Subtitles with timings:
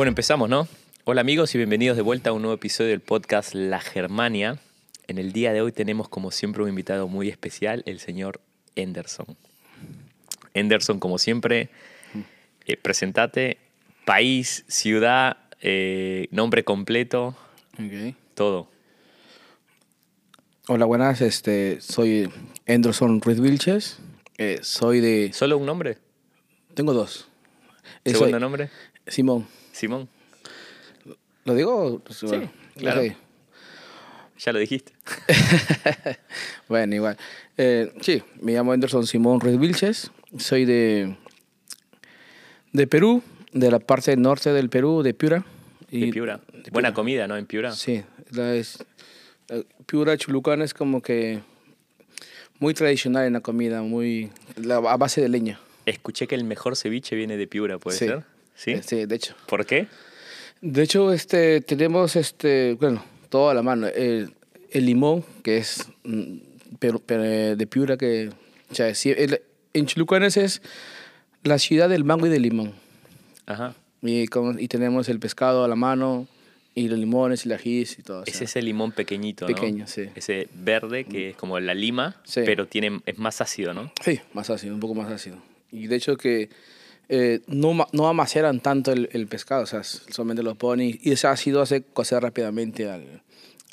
[0.00, 0.66] Bueno, empezamos, ¿no?
[1.04, 4.58] Hola amigos y bienvenidos de vuelta a un nuevo episodio del podcast La Germania.
[5.08, 8.40] En el día de hoy tenemos como siempre un invitado muy especial, el señor
[8.76, 9.36] Enderson.
[10.54, 11.68] Enderson, como siempre,
[12.64, 13.58] eh, presentate,
[14.06, 17.36] país, ciudad, eh, nombre completo,
[18.32, 18.70] todo.
[20.66, 21.20] Hola, buenas.
[21.20, 22.30] Este, soy
[22.66, 23.98] Anderson Ruiz Vilches.
[24.38, 25.34] Eh, soy de...
[25.34, 25.98] ¿Solo un nombre?
[26.72, 27.28] Tengo dos.
[28.02, 28.70] ¿Segundo soy nombre?
[29.06, 29.59] Simón.
[29.72, 30.08] Simón.
[31.44, 32.02] ¿Lo digo?
[32.10, 32.26] Sí,
[32.76, 33.02] claro.
[34.38, 34.92] Ya lo dijiste.
[36.68, 37.16] Bueno, igual.
[37.56, 40.10] Eh, sí, me llamo Anderson Simón Ruiz Vilches.
[40.38, 41.16] Soy de,
[42.72, 45.44] de Perú, de la parte norte del Perú, de Piura.
[45.90, 46.40] De Piura.
[46.70, 47.36] Buena comida, ¿no?
[47.36, 47.72] En Piura.
[47.72, 48.84] Sí, la es,
[49.48, 51.40] la Piura Chulucán es como que
[52.60, 55.58] muy tradicional en la comida, muy la, a base de leña.
[55.86, 58.06] Escuché que el mejor ceviche viene de Piura, ¿puede Sí.
[58.06, 58.22] ser?
[58.62, 58.72] ¿Sí?
[58.72, 59.34] Eh, Sí, de hecho.
[59.46, 59.86] ¿Por qué?
[60.60, 63.86] De hecho, este, tenemos, este, bueno, todo a la mano.
[63.86, 64.34] El,
[64.70, 66.36] el limón, que es mm,
[66.78, 68.30] pero, pero, eh, de Piura, que,
[68.70, 69.40] o sea, el-
[69.72, 70.60] en Chulucanes es
[71.42, 72.74] la ciudad del mango y del limón.
[73.46, 73.74] Ajá.
[74.02, 76.26] Y, con- y tenemos el pescado a la mano,
[76.74, 78.20] y los limones, y el ajís y todo.
[78.20, 79.54] o Es sea, ese limón pequeñito, ¿no?
[79.54, 80.08] Pequeño, sí.
[80.14, 82.42] Ese verde que es como la lima, Sí.
[82.44, 83.90] pero tiene, es más ácido, ¿no?
[84.04, 85.38] Sí, más ácido, un poco más ácido.
[85.72, 86.48] Y de hecho que
[87.12, 91.26] eh, no, no amaceran tanto el, el pescado, o sea, solamente lo ponen y ese
[91.26, 93.22] ácido hace cocer rápidamente al,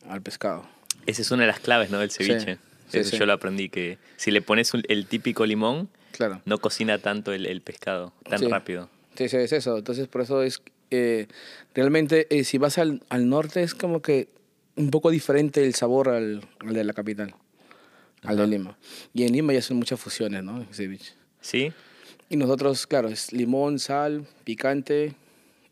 [0.10, 0.66] al pescado.
[1.06, 2.00] Esa es una de las claves, ¿no?
[2.00, 2.58] Del ceviche.
[2.90, 3.18] Sí, Eso sí.
[3.18, 6.42] yo lo aprendí, que si le pones un- el típico limón, Claro.
[6.46, 8.90] no cocina tanto el, el pescado, tan rápido.
[9.16, 9.78] Sí, sí, es eso.
[9.78, 10.62] Entonces, por eso es.
[10.90, 11.28] eh,
[11.76, 14.30] realmente, eh, si vas al, al norte, es como que
[14.78, 17.36] un poco diferente el sabor al, al de la capital,
[18.24, 18.78] al de Lima.
[19.14, 20.62] Y en Lima ya son muchas fusiones, ¿no?
[20.62, 21.14] El ceviche.
[21.42, 21.72] ¿Sí?
[22.30, 25.14] Y nosotros, claro, es limón, sal, picante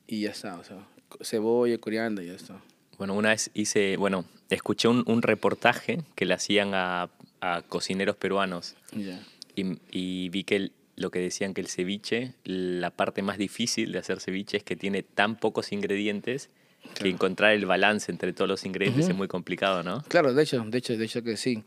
[0.07, 0.57] y ya está.
[0.57, 0.78] O sea,
[1.22, 2.62] cebolla, coriandro y ya está.
[2.97, 7.09] Bueno, una vez hice, bueno, escuché un, un reportaje que le hacían a,
[7.41, 9.22] a cocineros peruanos Ya.
[9.56, 13.91] y, y vi que el- lo que decían que el ceviche, la parte más difícil
[13.91, 16.50] de hacer ceviche es que tiene tan pocos ingredientes
[16.84, 17.09] que Claro.
[17.09, 20.01] encontrar el balance entre todos los ingredientes es muy complicado, ¿no?
[20.07, 21.63] Claro, de hecho, de hecho, de hecho que sí.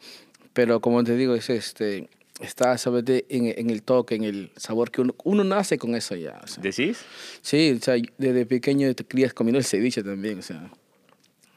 [0.54, 2.08] Pero como te digo, es este
[2.40, 6.14] está todo en, en el toque, en el sabor que uno, uno nace con eso
[6.14, 6.40] ya.
[6.42, 6.62] o sea.
[6.62, 6.98] ¿Decís?
[7.42, 10.70] Sí, o sea, desde pequeño te crías comiendo el ceviche también, o sea.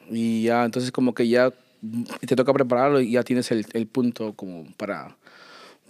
[0.10, 1.54] Y ya, entonces como que ya
[2.26, 5.18] te toca prepararlo y ya tienes el, el punto como para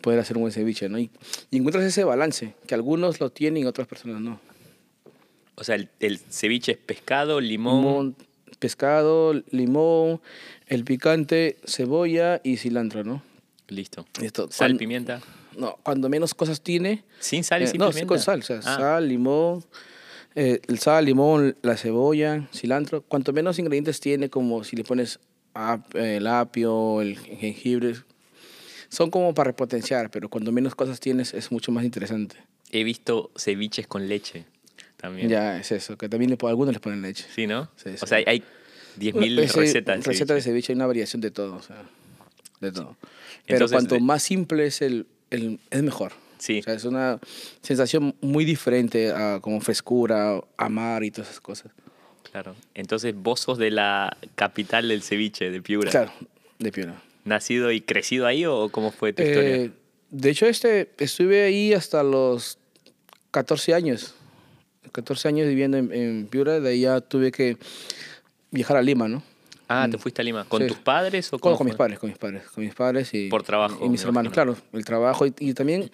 [0.02, 1.00] poder hacer un buen ceviche, ¿no?
[1.00, 1.10] Y,
[1.50, 4.40] y encuentras ese balance, que algunos lo tienen y otras personas no.
[5.56, 8.16] O sea, el, el ceviche es pescado, limón, Limón,
[8.60, 10.22] pescado, limón,
[10.68, 13.24] el picante, cebolla y cilantro, ¿no?
[13.72, 14.06] Listo.
[14.22, 15.22] Esto, Sal, pimienta.
[15.58, 17.04] No, cuando menos cosas tiene.
[17.20, 18.00] Sin sal y eh, sin no, pimienta.
[18.00, 19.66] sí con sal, o sea, Ah, sal, limón,
[20.36, 23.02] eh, el sal, limón, la cebolla, cilantro.
[23.02, 25.20] Cuanto menos ingredientes tiene, como si le pones
[25.54, 27.96] ap- el apio, el jengibre,
[28.90, 32.38] son como para repotenciar, pero cuando menos cosas tienes es mucho más interesante.
[32.72, 34.46] He visto ceviches con leche
[34.98, 35.28] también.
[35.30, 37.26] Ya es eso, que también le, algunos les ponen leche.
[37.34, 37.70] Sí, ¿no?
[37.76, 38.06] Sí, O sí.
[38.08, 38.44] sea, hay- hay
[38.98, 40.72] 10.000 Ese- recetas recetas de ceviche.
[40.72, 41.84] hay una variación de todo, o sea,
[42.62, 42.96] de todo.
[43.46, 46.14] Pero Entonces, cuanto de- más simple es el, el es mejor.
[46.38, 46.60] Sí.
[46.60, 47.20] O sea, es una
[47.62, 51.72] sensación muy diferente a como frescura, amar y todas esas cosas.
[52.32, 52.56] Claro.
[52.74, 55.92] Entonces, vos sos de la capital del ceviche, de Piura.
[55.92, 56.12] Claro,
[56.60, 57.02] de Piura.
[57.26, 59.56] ¿Nacido y crecido ahí o cómo fue tu historia?
[59.56, 59.72] Eh,
[60.10, 62.58] de hecho, este, estuve ahí hasta los
[63.32, 64.16] 14 años.
[64.92, 67.58] 14 años viviendo en, en Piura, de ahí ya tuve que
[68.50, 69.24] viajar a Lima, ¿no?
[69.72, 70.44] Ah, ¿te fuiste a Lima?
[70.46, 70.68] ¿Con sí.
[70.68, 73.44] tus padres o Con, con mis padres, con mis padres, con mis padres y Por
[73.44, 74.54] trabajo, y mis me hermanos, imagino.
[74.56, 75.90] claro, el trabajo y, y también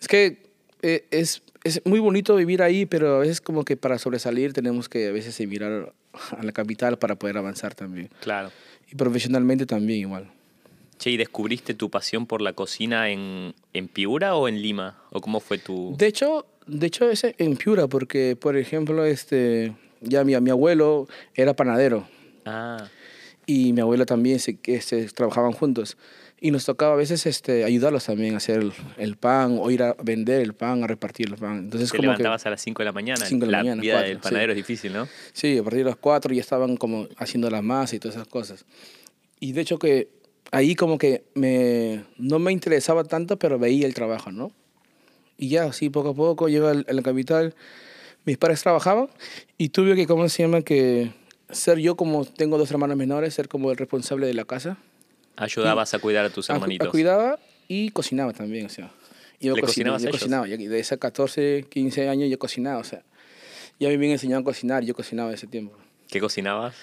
[0.00, 0.42] es que
[0.82, 4.88] eh, es, es muy bonito vivir ahí, pero a veces como que para sobresalir tenemos
[4.88, 5.92] que a veces emigrar
[6.36, 8.50] a la capital para poder avanzar también Claro.
[8.90, 10.30] y profesionalmente también igual.
[10.98, 14.98] Che, ¿y descubriste tu pasión por la cocina en, en Piura o en Lima?
[15.10, 15.94] ¿O cómo fue tu...?
[15.98, 21.08] De hecho, de hecho es en Piura porque por ejemplo este ya mi, mi abuelo
[21.34, 22.06] era panadero
[22.44, 22.88] Ah,
[23.46, 25.96] y mi abuela también se, que se trabajaban juntos.
[26.40, 29.82] Y nos tocaba a veces este, ayudarlos también a hacer el, el pan o ir
[29.84, 31.58] a vender el pan, a repartir el pan.
[31.58, 33.24] Entonces, te como que, levantabas a las 5 de la mañana.
[33.24, 34.22] Cinco de la la mañana, vida cuatro, del sí.
[34.22, 35.08] panadero es difícil, ¿no?
[35.32, 38.28] sí, a partir de las cuatro ya estaban como haciendo las masas y todas esas
[38.28, 38.64] cosas.
[39.38, 40.08] Y de hecho que
[40.50, 44.52] ahí como que me, no me interesaba tanto, pero veía el trabajo, ¿no?
[45.38, 47.54] Y ya, así poco a poco, llego a la capital,
[48.24, 49.08] mis padres trabajaban
[49.58, 50.62] y tuve que, ¿cómo se llama?
[50.62, 51.12] Que
[51.52, 54.76] ser yo como tengo dos hermanos menores, ser como el responsable de la casa.
[55.36, 56.88] Ayudabas a cuidar a tus A- a hermanitos.
[56.88, 57.38] cuidaba
[57.68, 58.90] y cocinaba también, o sea.
[59.40, 62.78] Yo ¿Le cocina- cocinabas yo a cocinaba, que de esos 14, 15 años yo cocinaba,
[62.78, 63.02] o sea.
[63.80, 65.76] ya me habían enseñado a cocinar, yo cocinaba ese tiempo.
[66.08, 66.74] ¿Qué cocinabas?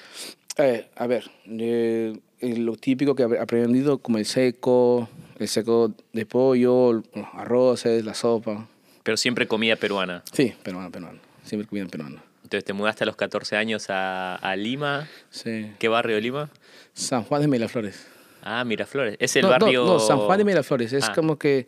[0.57, 5.07] Eh, a ver, eh, lo típico que he aprendido, como el seco,
[5.37, 8.67] el seco de pollo, los arroces, la sopa.
[9.03, 10.23] Pero siempre comida peruana.
[10.33, 11.19] Sí, peruana, peruana.
[11.45, 12.21] Siempre comida peruana.
[12.49, 15.07] Entonces te mudaste a los 14 años a, a Lima.
[15.29, 15.71] Sí.
[15.77, 16.49] ¿Qué barrio de Lima?
[16.93, 18.07] San Juan de Miraflores.
[18.41, 19.17] Ah, Miraflores.
[19.19, 19.85] Es el no, barrio...
[19.85, 20.91] No, no, San Juan de Miraflores.
[20.91, 21.11] Es Ah.
[21.13, 21.67] como que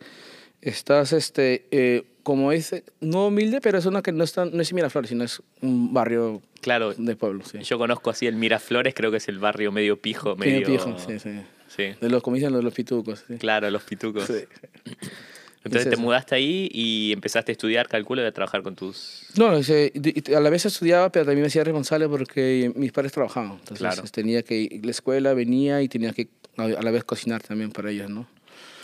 [0.60, 4.72] estás, este, eh, como es, no humilde, pero es una que no, está, no es
[4.72, 7.58] Miraflores, sino es un barrio Claro, de pueblo, sí.
[7.60, 10.66] yo conozco así el Miraflores, creo que es el barrio medio pijo, medio...
[10.66, 11.42] pijo, sí, sí.
[11.68, 13.24] Sí, De los, como dicen los, los pitucos.
[13.28, 13.36] Sí.
[13.38, 14.24] claro, los pitucos.
[14.26, 14.44] Sí.
[15.64, 19.26] Entonces Es te mudaste ahí y empezaste a estudiar, calculo, y a trabajar con tus...
[19.36, 23.52] No, a la vez estudiaba, pero también me hacía responsable porque mis padres trabajaban.
[23.52, 24.02] Entonces Claro.
[24.10, 27.70] tenía que ir a la escuela, venía y tenía que a la vez cocinar también
[27.70, 28.26] para ellos, ¿no?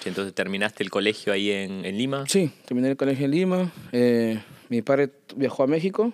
[0.02, 2.24] Sí, Entonces terminaste el colegio ahí en, en Lima.
[2.28, 3.72] Sí, terminé el colegio en Lima.
[3.92, 6.12] eh, mi padre viajó a México.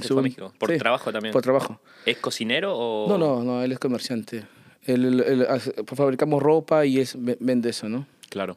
[0.00, 0.54] Se fue a México.
[0.58, 1.32] ¿Por sí, trabajo también?
[1.32, 1.80] Por trabajo.
[2.06, 3.08] ¿Es cocinero o...?
[3.08, 4.44] No, no, no, él es comerciante.
[4.84, 8.06] Él, él- él hace- fabricamos ropa y es, ve- vende eso, ¿no?
[8.30, 8.56] Claro.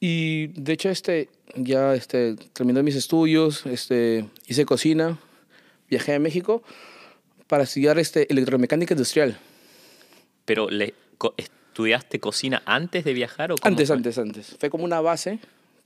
[0.00, 5.18] Y de hecho, este, ya este, terminé mis estudios, este, hice cocina,
[5.88, 6.62] viajé a México
[7.46, 9.38] para estudiar este, electromecánica industrial.
[10.44, 13.96] Pero le, co- ¿estudiaste cocina antes de viajar o Antes, fue?
[13.96, 14.56] antes, antes.
[14.60, 15.38] Fue como una base,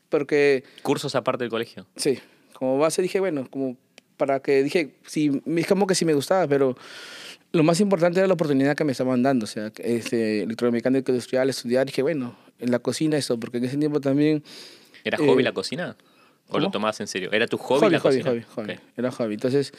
[0.09, 1.87] porque ¿Cursos aparte del colegio?
[1.97, 2.19] sí,
[2.53, 3.77] como base dije, bueno, como
[4.17, 6.77] para que dije, sí, es como que sí me gustaba, pero
[7.53, 11.49] lo más importante era la oportunidad que me estaban dando, o sea, este, electromecánica industrial,
[11.49, 14.43] estudiar, dije, bueno, en la cocina eso, porque en ese tiempo también...
[15.05, 15.97] ¿Era Eh, hobby la cocina?
[16.49, 16.71] ¿O lo ¿cómo?
[16.73, 17.31] tomabas en serio?
[17.33, 18.31] ¿Era tu hobby, la hobby, cocina?
[18.31, 18.73] hobby, hobby.
[18.75, 18.81] Ok.
[18.97, 19.35] Era hobby.
[19.35, 19.73] Entonces,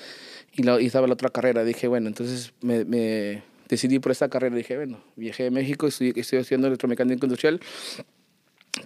[0.54, 1.64] y, la- y estaba la otra carrera.
[1.64, 4.56] Dije, bueno, entonces me, me decidí por esta carrera.
[4.56, 7.60] Dije, bueno, viajé a México, estudié, estoy estudiando electromecánica industrial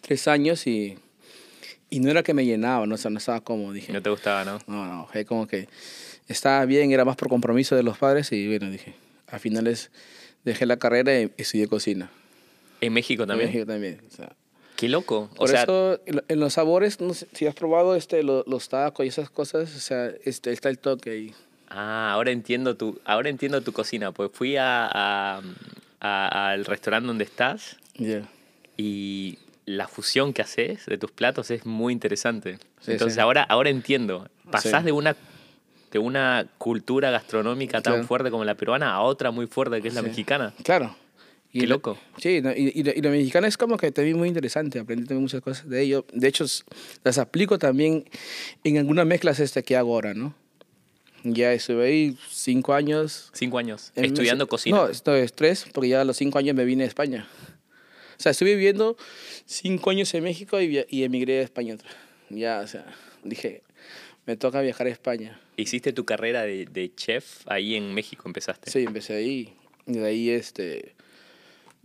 [0.01, 0.97] tres años y,
[1.89, 3.71] y no era que me llenaba, no, o sea, no estaba cómodo.
[3.73, 4.59] Dije, No te gustaba, ¿no?
[4.67, 5.67] no, no, fue como que
[6.27, 8.95] estaba bien, era más por compromiso de los padres y bueno, dije,
[9.27, 9.91] a finales
[10.43, 12.09] dejé la carrera y estudié cocina.
[12.81, 13.49] ¿En México también?
[13.49, 14.01] En México también.
[14.07, 14.31] O sea,
[14.75, 15.29] Qué loco.
[15.33, 18.67] O por sea, eso, en, los sabores, no sé, si has probado este, lo- los
[18.67, 21.33] tacos y esas cosas, o sea, este, está el toque ahí.
[21.69, 24.11] ah, ahora entiendo tu, ahora entiendo tu cocina.
[24.11, 25.41] Pues fui a, a-
[26.01, 28.21] a- al restaurante donde estás Ya.
[28.77, 32.59] y la fusión que haces de tus platos es muy interesante.
[32.81, 33.19] Sí, Entonces sí.
[33.21, 34.27] ahora, ahora entiendo.
[34.51, 34.85] Pasás Sí.
[34.85, 35.15] de una
[35.91, 38.07] de una cultura gastronómica tan Claro.
[38.07, 40.53] fuerte como la peruana a otra muy fuerte que es la mexicana.
[40.61, 40.93] Claro.
[41.61, 41.97] Qué la- loco.
[42.17, 45.41] Sí, y, y, y la mexicana es como que también muy interesante, aprendí también muchas
[45.41, 46.05] cosas de ello.
[46.13, 46.45] De hecho,
[47.03, 48.05] las aplico también
[48.63, 50.35] en algunas mezclas este que hago ahora, ¿no?
[51.23, 53.31] Ya estuve ahí cinco años.
[53.33, 54.77] Cinco años en estudiando cocina.
[54.77, 57.27] No, esto es tres, porque ya a los cinco años me vine a España.
[58.17, 58.95] O sea, estuve viviendo
[59.45, 61.77] cinco años en México y, y emigré a España.
[62.29, 62.85] Ya, o sea,
[63.23, 63.63] dije,
[64.25, 65.39] me toca viajar a España.
[65.57, 68.69] Hiciste tu carrera de, de chef ahí en México, empezaste.
[68.71, 69.53] Sí, empecé ahí.
[69.87, 70.94] Y de ahí este,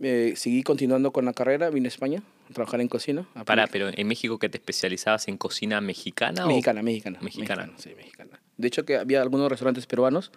[0.01, 3.25] eh, seguí continuando con la carrera, vine a España a trabajar en cocina.
[3.35, 7.19] a Pará, aplicar- pero en México que te especializabas en cocina mexicana Mexicana, mexicana.
[7.21, 7.71] Mexicana.
[7.77, 8.39] Sí, mexicana.
[8.57, 10.31] De hecho, que había algunos restaurantes peruanos.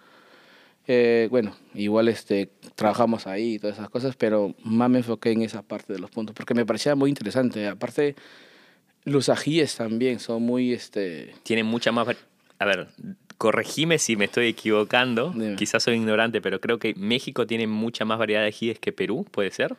[0.87, 5.41] eh, bueno, igual este, trabajamos ahí y todas esas cosas, pero más me enfoqué en
[5.41, 7.67] esa parte de los puntos, porque me parecía muy interesante.
[7.67, 8.15] Aparte,
[9.03, 10.73] los ajíes también son muy...
[10.73, 12.07] Este, o tiene mucha más...
[12.59, 12.87] A ver,
[13.37, 15.31] corregime si me estoy equivocando.
[15.31, 15.55] Dime.
[15.55, 19.25] Quizás soy ignorante, pero creo que México tiene mucha más variedad de ajíes que Perú,
[19.29, 19.75] ¿puede ser?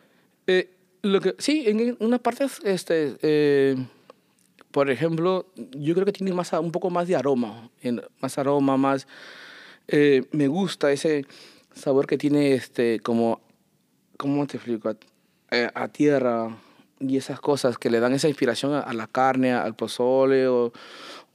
[0.47, 0.71] Eh,
[1.03, 3.77] lo que, sí, en una parte, este, eh,
[4.71, 7.71] por ejemplo, yo creo que tiene más, un poco más de aroma,
[8.21, 9.07] más aroma, más...
[9.89, 11.25] eh, me gusta ese
[11.73, 13.41] sabor que tiene, este, como,
[14.17, 14.89] ¿cómo te explico?
[14.89, 14.97] A,
[15.75, 16.57] a tierra
[16.99, 20.73] y esas cosas que le dan esa inspiración a, a la carne, al pozole o,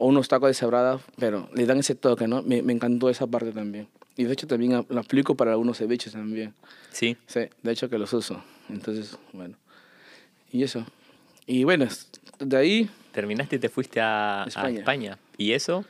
[0.02, 2.42] o unos tacos de cebrada, pero le dan ese toque, ¿no?
[2.42, 3.88] Me, me encantó esa parte también.
[4.18, 6.56] Y de hecho también lo aplico para algunos ceviches también.
[6.92, 7.16] Sí.
[7.28, 8.44] Sí, de hecho que los uso.
[8.68, 9.56] Entonces, bueno.
[10.52, 10.86] Y eso.
[11.46, 11.88] Y bueno,
[12.40, 14.80] de ahí, Terminaste y te fuiste a a España.
[14.80, 15.20] España.
[15.38, 15.86] ¿Y eso?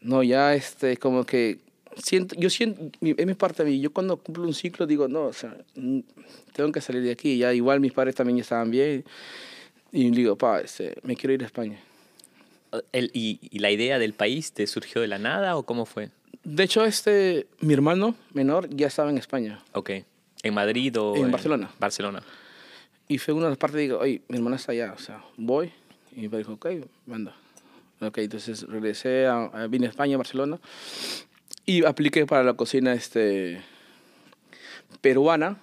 [0.00, 1.58] no, ya este, como que
[1.96, 3.80] siento, yo siento, es mi parte de mí.
[3.80, 6.00] Yo cuando cumplo un ciclo digo, no, o sea, mm,
[6.52, 7.38] tengo que salir de aquí.
[7.38, 9.04] Ya igual mis padres también estaban bien.
[9.92, 11.78] Y digo, pa, este, me quiero ir a España.
[12.92, 16.10] El- y, y la idea del país te surgió de la nada o cómo fue?
[16.44, 19.60] De hecho, este, mi hermano menor ya estaba en España.
[19.72, 19.90] Ok.
[20.42, 21.70] ¿En Madrid o En Barcelona.
[21.78, 22.22] Barcelona.
[23.08, 25.72] Y fue una de las partes, digo, oye, mi hermana está allá, o sea, voy.
[26.14, 26.66] Y mi padre dijo, ok,
[27.06, 27.34] manda.
[28.00, 30.58] Ok, entonces regresé, a, a- vine a España, a Barcelona,
[31.64, 33.60] y apliqué para la cocina este,
[35.00, 35.56] peruana,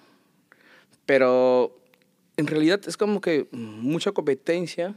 [1.06, 1.76] pero
[2.36, 4.94] en realidad es como que mucha competencia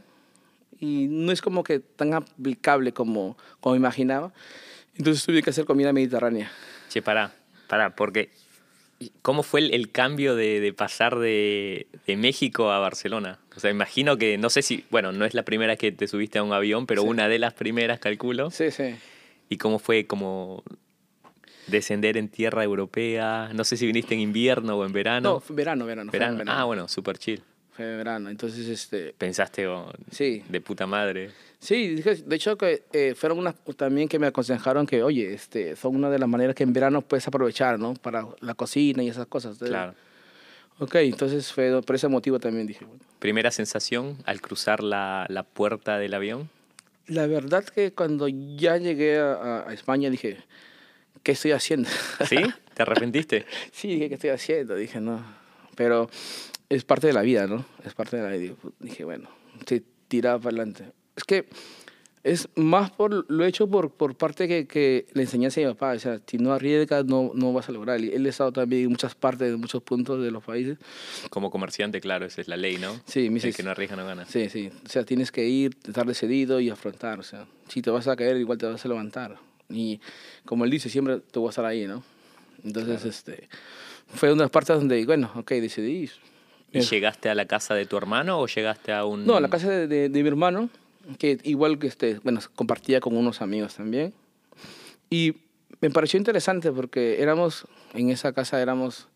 [0.80, 4.32] y no es como que tan aplicable como, como imaginaba.
[4.96, 6.50] Entonces tuve que hacer comida mediterránea.
[6.88, 7.32] Che, pará,
[7.68, 8.30] pará, porque
[9.22, 13.38] ¿cómo fue el, el cambio de, de pasar de, de México a Barcelona?
[13.56, 16.38] O sea, imagino que, no sé si, bueno, no es la primera que te subiste
[16.38, 17.08] a un avión, pero Sí.
[17.08, 18.50] una de las primeras, calculo.
[18.50, 18.94] Sí, sí.
[19.48, 20.62] ¿Y cómo fue como
[21.66, 23.50] descender en tierra europea?
[23.54, 25.42] No sé si viniste en invierno o en verano.
[25.48, 26.10] No, verano, verano.
[26.12, 26.42] en verano.
[26.52, 27.42] Ah, bueno, super chill.
[27.78, 28.28] Fue verano.
[28.28, 30.42] Entonces, este, Pensaste oh, sí.
[30.48, 31.30] de puta madre.
[31.60, 35.94] Sí, de hecho que eh, fueron unas también que me aconsejaron que, oye, este, son
[35.94, 37.94] una de las maneras que en verano puedes aprovechar, ¿no?
[37.94, 39.52] Para la cocina y esas cosas.
[39.52, 39.94] Entonces, Claro.
[40.80, 43.00] Ok, entonces fue por ese motivo también dije, bueno.
[43.20, 46.50] Primera sensación al cruzar la, la puerta del avión.
[47.06, 50.38] La verdad que cuando ya llegué a, a España dije,
[51.22, 51.88] ¿qué estoy haciendo?
[52.28, 52.38] ¿Sí?
[52.74, 53.46] ¿Te arrepentiste?
[53.70, 54.74] sí, dije, ¿qué estoy haciendo?
[54.74, 55.24] Dije, no.
[55.76, 56.10] Pero
[56.68, 57.64] es parte de la vida, ¿no?
[57.84, 58.54] Es parte de la vida.
[58.80, 59.28] Dije, bueno,
[59.66, 60.92] sí, tiraba para adelante.
[61.16, 61.48] Es que
[62.24, 65.92] es más por lo hecho por, por parte que, que le enseñanza a mi papá.
[65.92, 68.00] O sea, si no arriesgas, no, no vas a lograr.
[68.00, 70.78] Y Él ha estado también en muchas partes, en muchos puntos de los países.
[71.30, 73.00] Como comerciante, claro, esa es la ley, ¿no?
[73.06, 74.26] Sí, me El que no arriesga no gana.
[74.26, 74.70] Sí, sí.
[74.84, 77.18] O sea, tienes que ir, estar decidido y afrontar.
[77.18, 79.38] O sea, si te vas a caer, igual te vas a levantar.
[79.70, 80.00] Y
[80.44, 82.02] como él dice, siempre te voy a estar ahí, ¿no?
[82.64, 83.48] Entonces, este,
[84.08, 86.10] fue una de las partes donde, bueno, ok, decidí.
[86.72, 89.24] ¿Y llegaste a la casa de tu hermano o llegaste a un...?
[89.26, 90.68] No, a la casa de, de- de mi hermano,
[91.18, 94.12] que igual que este, bueno, compartía con unos amigos también.
[95.10, 95.36] Y
[95.80, 99.08] me pareció interesante porque éramos, en esa casa éramos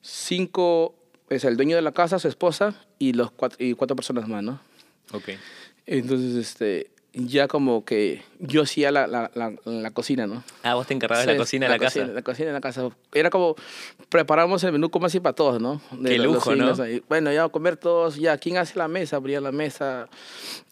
[0.00, 0.94] cinco,
[1.30, 4.42] es el dueño de la casa, su esposa y, los cuatro, y cuatro personas más,
[4.42, 4.60] ¿no?
[5.12, 5.30] Ok.
[5.86, 10.42] Entonces, este, ya como que yo hacía la, la, la, la cocina, ¿no?
[10.62, 12.06] Ah, vos te encargabas de la cocina de la, casa.
[12.06, 12.88] La cocina de la casa.
[13.12, 13.54] Era como,
[14.08, 15.80] preparamos el menú como así para todos, ¿no?
[15.92, 16.72] De Qué lujo, ¿no?
[16.82, 17.02] ahí.
[17.08, 19.16] Bueno, ya a comer todos, ya, ¿quién hace la mesa?
[19.16, 20.08] Abría la mesa,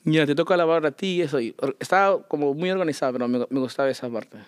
[0.05, 1.41] ya, te toca lavar a ti, eso.
[1.41, 4.39] Y estaba como muy organizado, pero me, me gustaba esa parte.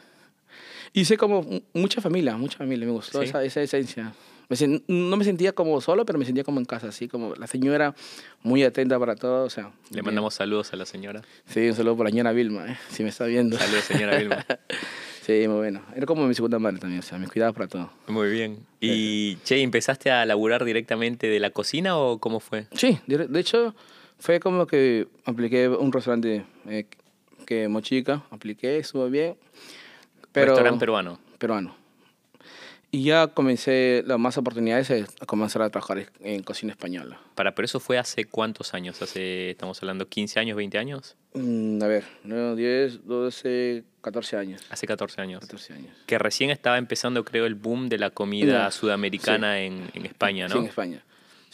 [0.94, 3.26] Hice como mu- mucha familia, mucha familia, me gustó Sí.
[3.28, 4.12] esa, esa esencia.
[4.60, 7.46] Me no me sentía como solo, pero me sentía como en casa, así como la
[7.46, 7.94] señora
[8.42, 9.64] muy atenta para todo, o sea.
[9.88, 10.04] Le bien.
[10.06, 11.22] mandamos saludos a la señora.
[11.46, 13.56] Sí, un saludo por la señora Vilma, eh, si me está viendo.
[13.58, 14.44] Saludos, señora Vilma.
[15.22, 15.82] Sí, muy bueno.
[15.94, 17.92] Era como mi segunda madre también, o sea, me cuidaba para todo.
[18.08, 18.66] Muy bien.
[18.80, 22.66] Y, che, ¿empezaste a laburar directamente de la cocina o cómo fue?
[22.74, 23.72] Sí, de, de hecho,
[24.18, 26.86] fue como que apliqué un restaurante eh,
[27.46, 29.36] que Mochica, apliqué, estuvo bien.
[30.32, 31.20] Pero, Restaurante peruano.
[31.38, 31.76] peruano.
[32.94, 37.18] Y ya comencé, las más oportunidades es comenzar a trabajar en cocina española.
[37.34, 39.00] Para, pero eso fue hace cuántos años?
[39.00, 41.16] Hace, estamos hablando, 15 años, 20 años?
[41.32, 44.60] Mm, a ver, 9, 10, 12, 14 años.
[44.68, 45.40] Hace 14 años.
[45.40, 45.96] 14 años.
[46.04, 50.48] Que recién estaba empezando, creo, el boom de la comida Ya, sudamericana en, en España,
[50.48, 50.60] Sí, ¿no?
[50.60, 51.02] en España.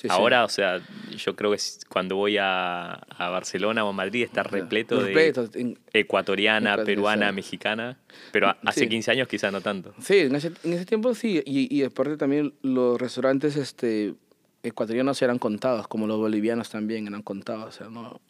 [0.00, 0.08] Sí, sí.
[0.10, 0.80] Ahora, o sea,
[1.16, 5.76] yo creo que cuando voy a, a Barcelona o a Madrid está repleto, Repleto, de
[5.92, 7.34] ecuatoriana, peruana, sí.
[7.34, 7.98] mexicana.
[8.30, 8.88] Pero hace Sí.
[8.88, 9.94] 15 años quizás no tanto.
[10.00, 11.42] Sí, en ese, en ese tiempo sí.
[11.44, 14.14] Y, y aparte también los restaurantes este,
[14.62, 17.64] ecuatorianos eran contados, como los bolivianos también eran contados.
[17.66, 18.20] O sea, no,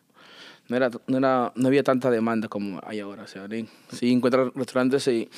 [0.68, 3.25] no, era, no, era, no había tanta demanda como hay ahora.
[3.25, 3.66] O sea, ¿sí?
[3.92, 5.28] sí encuentras restaurantes y,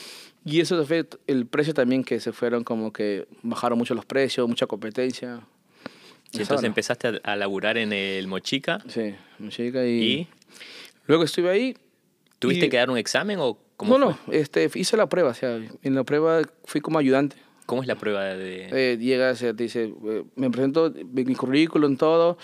[0.44, 4.48] y eso fue el precio también que se fueron como que bajaron mucho los precios,
[4.48, 5.40] mucha competencia.
[6.32, 10.28] Entonces empezaste a, a laburar en el Mochica Sí, muy chica y, y
[11.06, 11.76] luego estuve ahí.
[12.38, 14.34] ¿tuviste y- que dar un examen o cómo No, fue?
[14.34, 15.30] no, este, hice la prueba.
[15.30, 17.36] O sea, en la prueba fui como ayudante.
[17.66, 18.68] ¿Cómo es la prueba de...?
[18.72, 22.36] Eh, llegas, te dice, eh, me presento mi mi currículum, todo,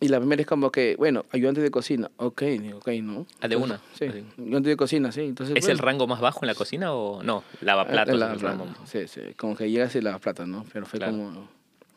[0.00, 2.10] y la primera es como que, bueno, ayudante de cocina.
[2.18, 2.42] Ok,
[2.74, 3.26] ok, ¿no?
[3.40, 3.80] Ah, de una.
[3.98, 4.04] Sí,
[4.38, 5.22] ayudante de cocina, sí.
[5.22, 7.44] Entonces, ¿Es el bueno, rango más bajo en la cocina o no?
[7.62, 8.76] Lavaplatos eh, la- el la-.
[8.84, 10.64] Sí, sí, como que llegas y lavas plata, ¿no?
[10.72, 11.12] Pero fue Claro.
[11.16, 11.48] como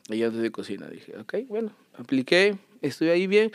[0.10, 0.88] ayudante de cocina.
[0.88, 3.52] Dije, ok, bueno, apliqué, estuve ahí bien.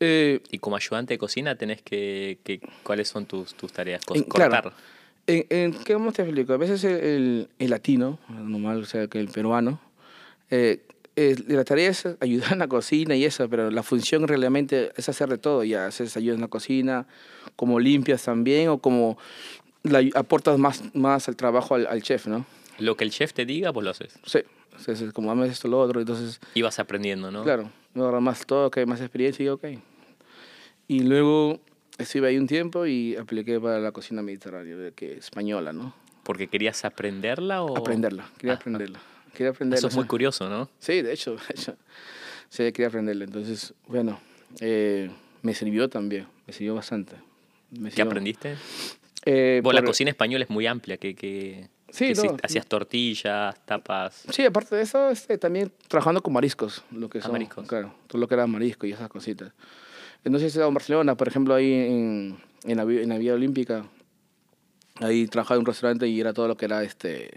[0.00, 2.38] Eh, Y como ayudante de cocina tenés que...
[2.44, 4.04] que ¿Cuáles son tus, tus tareas?
[4.04, 4.50] Co- En- cortar.
[4.62, 4.72] claro.
[5.26, 6.52] En, en, ¿Qué más te explico?
[6.52, 9.78] A veces el, el, el latino, normal, o sea, que el peruano,
[10.50, 10.82] eh,
[11.16, 15.08] eh, la tarea es ayudar en la cocina y eso, pero la función realmente es
[15.08, 15.64] hacer de todo.
[15.64, 17.06] Ya haces ayuda en la cocina,
[17.56, 19.18] como limpias también, o como
[19.82, 22.46] la, aportas más, más al trabajo al, al chef, ¿no?
[22.78, 24.14] Lo que el chef te diga, vos lo haces.
[24.24, 24.38] Sí,
[24.78, 27.42] entonces, como amas esto, lo otro, entonces, Y vas aprendiendo, ¿no?
[27.42, 29.64] claro, agarra más todo, que hay más experiencia y ok.
[30.86, 31.60] Y luego
[31.98, 35.94] estuve ahí un tiempo y apliqué para la cocina mediterránea, que española, ¿no?
[36.22, 37.76] ¿Porque querías aprenderla o...?
[37.76, 39.00] Aprenderla, quería Ah, aprenderla.
[39.34, 39.78] Quería aprenderla.
[39.78, 40.68] Eso es muy curioso, ¿no?
[40.78, 41.76] Sí, de hecho, de hecho.
[42.48, 43.24] Sí, quería aprenderla.
[43.24, 44.20] Entonces, bueno,
[44.60, 45.10] eh,
[45.42, 47.16] me sirvió también, me sirvió bastante.
[47.70, 48.06] Me ¿Qué sirvió.
[48.06, 48.56] aprendiste?
[49.26, 52.36] Eh, la por- cocina española es muy amplia, que, que, Sí, no.
[52.42, 54.24] hacías tortillas, tapas.
[54.30, 57.66] Sí, aparte de eso, este, también trabajando con mariscos, lo que Ah, son, mariscos.
[57.66, 59.52] claro, todo lo que era marisco y esas cositas.
[60.24, 63.84] Entonces, en Barcelona, por ejemplo, ahí en, en, la, en la Vía Olímpica,
[65.00, 67.30] Ahí trabajaba en un restaurante y era todo lo que era este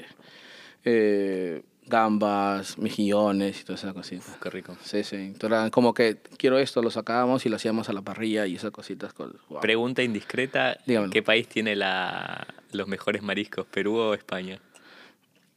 [0.83, 4.37] eh, gambas, mejillones y todas esas cositas.
[4.41, 4.77] Qué rico.
[4.83, 5.15] Sí, sí.
[5.15, 8.71] Entonces como que quiero esto, lo sacábamos y lo hacíamos a la parrilla y esas
[8.71, 9.13] cositas.
[9.15, 9.61] Wow.
[9.61, 11.11] Pregunta indiscreta, Dígamelo.
[11.11, 14.59] ¿qué país tiene la, los mejores mariscos, Perú o España?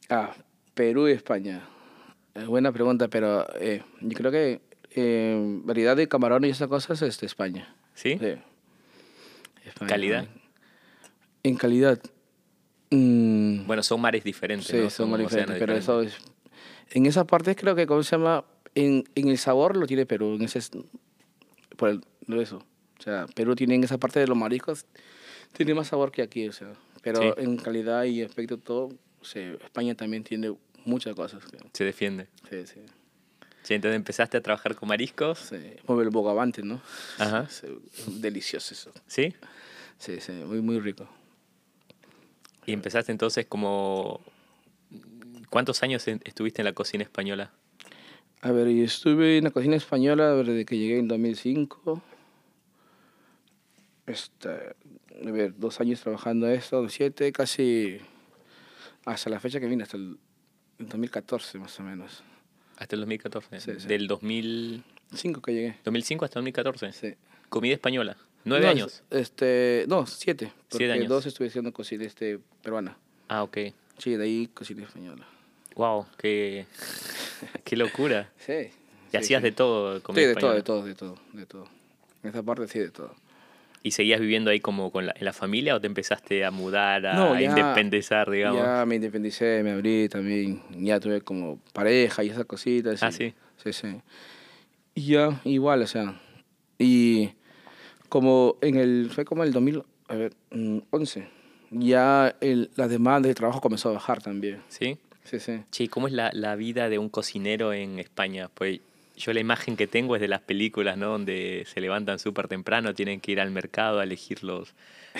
[0.09, 0.33] Ah,
[0.73, 1.67] Perú y España.
[2.35, 7.01] Eh, buena pregunta, pero eh, yo creo que eh, variedad de camarón y esas cosas
[7.01, 7.73] es de España.
[7.93, 8.17] ¿Sí?
[8.19, 8.35] Sí.
[9.65, 9.89] España.
[9.89, 10.27] ¿Calidad?
[11.43, 11.99] En calidad.
[12.89, 14.89] Mm, Bueno, son mares diferentes, sí, ¿no?
[14.89, 16.17] son océanos diferentes, pero eso es...
[16.91, 18.45] En esa parte creo que, ¿cómo se llama?
[18.75, 20.59] En, en el sabor lo tiene Perú, en ese...
[20.59, 20.71] es-
[21.77, 22.01] Por el,
[22.39, 22.57] eso.
[22.99, 24.85] O sea, Perú tiene en esa parte de los mariscos,
[25.53, 26.73] tiene más sabor que aquí, o sea.
[27.01, 27.29] Pero Sí.
[27.37, 28.89] en calidad y aspecto todo,
[29.21, 31.43] sí, España también tiene muchas cosas.
[31.45, 32.27] que- Se defiende.
[32.49, 32.79] Sí, sí.
[33.63, 35.39] Sí, entonces empezaste a trabajar con mariscos.
[35.39, 35.57] sí.
[35.85, 36.81] Como el bogavante, ¿no?
[37.17, 37.47] Ajá.
[37.49, 37.67] Sí,
[38.19, 38.91] delicioso eso.
[39.07, 39.33] ¿Sí?
[39.97, 41.07] Sí, sí, muy, muy rico.
[42.65, 44.21] Y empezaste entonces como...
[45.49, 47.51] ¿Cuántos años estuviste en la cocina española?
[48.41, 52.01] A ver, y estuve en la cocina española desde que llegué en 2005.
[54.07, 57.99] Este, a ver, dos años trabajando esto, siete, casi
[59.05, 60.17] hasta la fecha que vine, hasta el,
[60.79, 62.23] el 2014 más o menos.
[62.77, 63.59] Hasta el 2014.
[63.61, 63.87] Sí, sí.
[63.87, 65.77] Del 2000, Cinco que llegué.
[65.83, 66.91] 2005 hasta 2014.
[66.91, 67.15] Sí.
[67.49, 68.17] Comida española.
[68.45, 69.03] Nueve No, años.
[69.09, 70.51] Este, no, siete.
[70.69, 71.09] Porque años.
[71.09, 72.97] dos estuve haciendo cocina este, peruana.
[73.27, 73.57] Ah, ok.
[73.97, 75.25] Sí, de ahí cocina española.
[75.75, 76.65] Wow, qué,
[77.63, 78.29] qué locura.
[78.39, 78.53] Sí.
[78.53, 79.45] Y sí, hacías sí.
[79.45, 80.55] de todo Sí, comida de todo, española.
[80.55, 81.67] de todo, de todo, de todo.
[82.23, 83.13] En esa parte sí, de todo.
[83.83, 87.05] ¿Y seguías viviendo ahí como con la, en la familia o te empezaste a mudar,
[87.05, 88.61] a No, ya- independizar, digamos?
[88.63, 90.61] Ya me independicé, me abrí también.
[90.79, 93.01] Ya tuve como pareja y esas cositas.
[93.03, 93.33] Ah, sí.
[93.63, 93.87] Sí, sí.
[94.95, 96.19] Y ya, igual, o sea.
[96.79, 97.29] Y
[98.15, 99.09] como en el.
[99.13, 101.27] Fue como el 2011.
[101.71, 104.61] Ya el, la demanda de trabajo comenzó a bajar también.
[104.69, 104.97] ¿Sí?
[105.25, 105.63] Sí, sí.
[105.69, 108.49] Che, ¿y ¿cómo es la, la vida de un cocinero en España?
[108.53, 108.79] Pues
[109.17, 111.09] yo la imagen que tengo es de las películas, ¿no?
[111.09, 114.73] Donde se levantan súper temprano, tienen que ir al mercado a elegir los,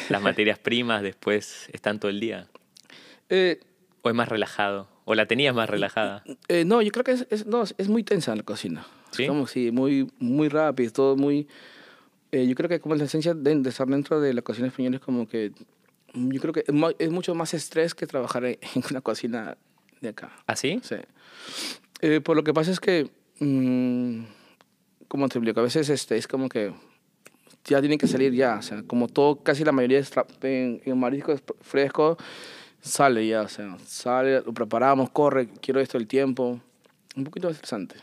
[0.09, 2.47] las materias primas, después están todo el día.
[3.29, 3.59] Eh,
[4.03, 4.87] ¿O es más relajado?
[5.03, 6.23] ¿O la tenías más relajada?
[6.47, 8.85] eh, no, yo creo que es, es- no, es muy tensa la cocina.
[9.11, 9.23] ¿Sí?
[9.23, 11.47] Es como si muy, muy rápido, todo muy...
[12.35, 14.97] eh, yo creo que como la esencia de, de estar dentro de la cocina española
[14.97, 15.51] es como que...
[16.13, 19.57] mm, Yo creo que es, es mucho más estrés que trabajar en, en una cocina
[20.01, 20.31] de acá.
[20.47, 20.81] ¿Ah, sí?
[22.01, 24.23] Eh, por lo que pasa es que, mm,
[25.07, 26.73] como te explico, a veces este, es como que
[27.65, 28.57] ya tiene que salir ya.
[28.57, 30.01] O sea, como todo, casi la mayoría
[30.41, 32.17] en, en mariscos fresco,
[32.81, 33.41] sale ya.
[33.43, 36.59] O sea, sale, lo preparamos, corre, quiero esto el tiempo.
[37.15, 37.95] Un poquito estresante.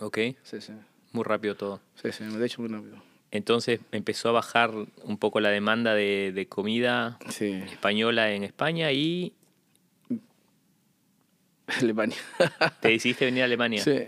[0.00, 0.72] Ok, Sí, sí.
[1.12, 1.80] muy rápido todo.
[2.00, 2.96] Sí, sí, de hecho muy rápido.
[3.34, 4.70] Entonces empezó a bajar
[5.02, 9.32] un poco la demanda de, de comida Sí, española en España y
[11.66, 12.16] Alemania.
[12.80, 13.82] te decidiste venir a Alemania.
[13.82, 13.98] Sí.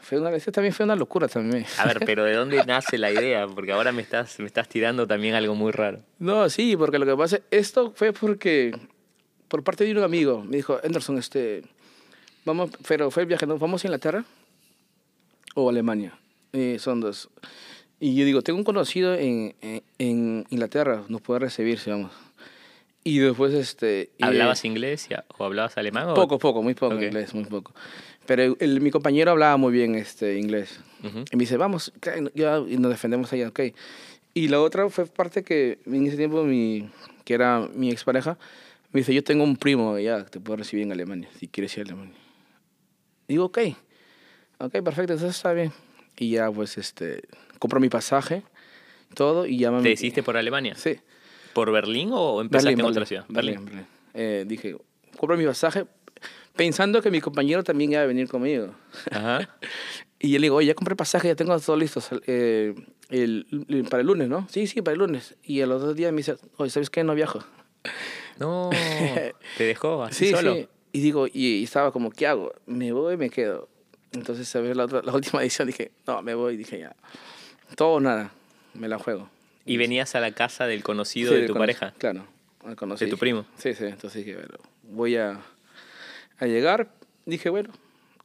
[0.00, 1.64] Fue una, ese también fue una locura también.
[1.78, 3.46] A ver, pero ¿de dónde nace la idea?
[3.46, 6.00] Porque ahora me estás, me estás tirando también algo muy raro.
[6.18, 8.76] No, sí, porque lo que pasa, esto fue porque,
[9.46, 11.62] por parte de un amigo, me dijo, Anderson, este,
[12.44, 13.56] vamos, pero fue el viaje, ¿no?
[13.56, 14.24] ¿Vamos a Inglaterra
[15.54, 16.18] o Alemania?
[16.52, 17.30] Eh, son dos.
[18.04, 22.10] Y yo digo, tengo un conocido en, en, en Inglaterra, nos puede recibir, si vamos.
[23.04, 24.10] Y después, este...
[24.18, 26.08] y- ¿Hablabas inglés ya- o hablabas alemán?
[26.08, 27.02] o- Poco, poco, muy poco Ok.
[27.02, 27.72] inglés, muy poco.
[28.26, 30.80] Pero el- mi compañero hablaba muy bien este, inglés.
[31.04, 31.20] Ujú.
[31.30, 31.92] Y me dice, vamos,
[32.34, 33.60] y nos defendemos allá, ok.
[34.34, 36.88] Y la otra fue parte que en ese tiempo, mi,
[37.24, 38.36] que era mi expareja,
[38.90, 41.82] me dice, yo tengo un primo allá te puedo recibir en Alemania, si quieres ir
[41.84, 42.16] a Alemania.
[43.28, 43.58] Digo, ok,
[44.58, 45.72] ok, perfecto, entonces está bien.
[46.22, 47.22] Y ya, pues, este,
[47.58, 48.44] compro mi pasaje,
[49.14, 49.82] todo, y ya me...
[49.82, 50.74] ¿Te decidiste por Alemania?
[50.76, 51.00] Sí.
[51.52, 53.24] ¿Por Berlín o empezaste Berlín, en otra Berlín, ciudad?
[53.28, 53.86] Berlín, Berlín.
[54.14, 54.76] Eh, dije,
[55.18, 55.84] compro mi pasaje
[56.54, 58.74] pensando que mi compañero también iba a venir conmigo.
[59.10, 59.48] Ajá.
[60.24, 62.74] Y yo le digo, oye, ya compré pasaje, ya tengo todo listo eh,
[63.10, 64.46] el- el- para el lunes, ¿no?
[64.48, 65.34] Sí, sí, para el lunes.
[65.42, 67.02] Y a los dos días me dice, oye, ¿sabes qué?
[67.02, 67.40] No viajo.
[68.38, 68.70] No,
[69.58, 70.54] te dejó así Sí, solo.
[70.54, 70.68] sí.
[70.92, 72.52] Y digo, y, y estaba como, ¿qué hago?
[72.66, 73.68] ¿Me voy o me quedo?
[74.12, 74.76] Entonces, ¿sabes?
[74.76, 76.56] La, otra- la última edición dije, no, me voy.
[76.56, 76.94] Dije, ya,
[77.76, 78.30] todo o nada,
[78.74, 79.28] me la juego.
[79.64, 81.94] Y venías a la casa del conocido Sí, de tu pareja.
[81.98, 82.26] Claro,
[82.64, 83.04] al conocí.
[83.04, 83.46] ¿De tu primo?
[83.58, 83.84] Sí, sí.
[83.84, 85.40] Entonces dije, bueno, voy a,
[86.38, 86.90] a llegar.
[87.26, 87.70] Dije, bueno,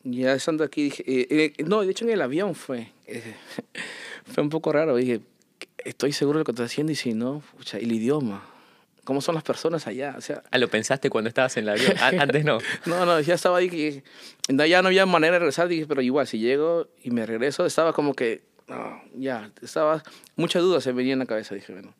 [0.03, 2.91] ya estando aquí, dije, eh, eh, no, de hecho en el avión fue.
[3.05, 3.35] eh,
[4.25, 4.95] fue un poco raro.
[4.95, 5.21] Dije,
[5.85, 8.43] estoy seguro de lo que estoy haciendo y si no, pucha, el idioma.
[9.07, 10.15] ¿Cómo son las personas allá?
[10.17, 11.93] O sea, Ah, lo pensaste cuando estabas en el avión.
[11.97, 12.57] Ah, Antes no.
[12.85, 13.69] no, no, ya estaba ahí.
[13.69, 14.03] Que,
[14.67, 15.69] ya no había manera de regresar.
[15.69, 20.03] Dije, pero igual, si llego y me regreso, estaba como que, no, ya, estaba,
[20.35, 21.55] muchas dudas se venían en la cabeza.
[21.55, 21.95] Dije, bueno,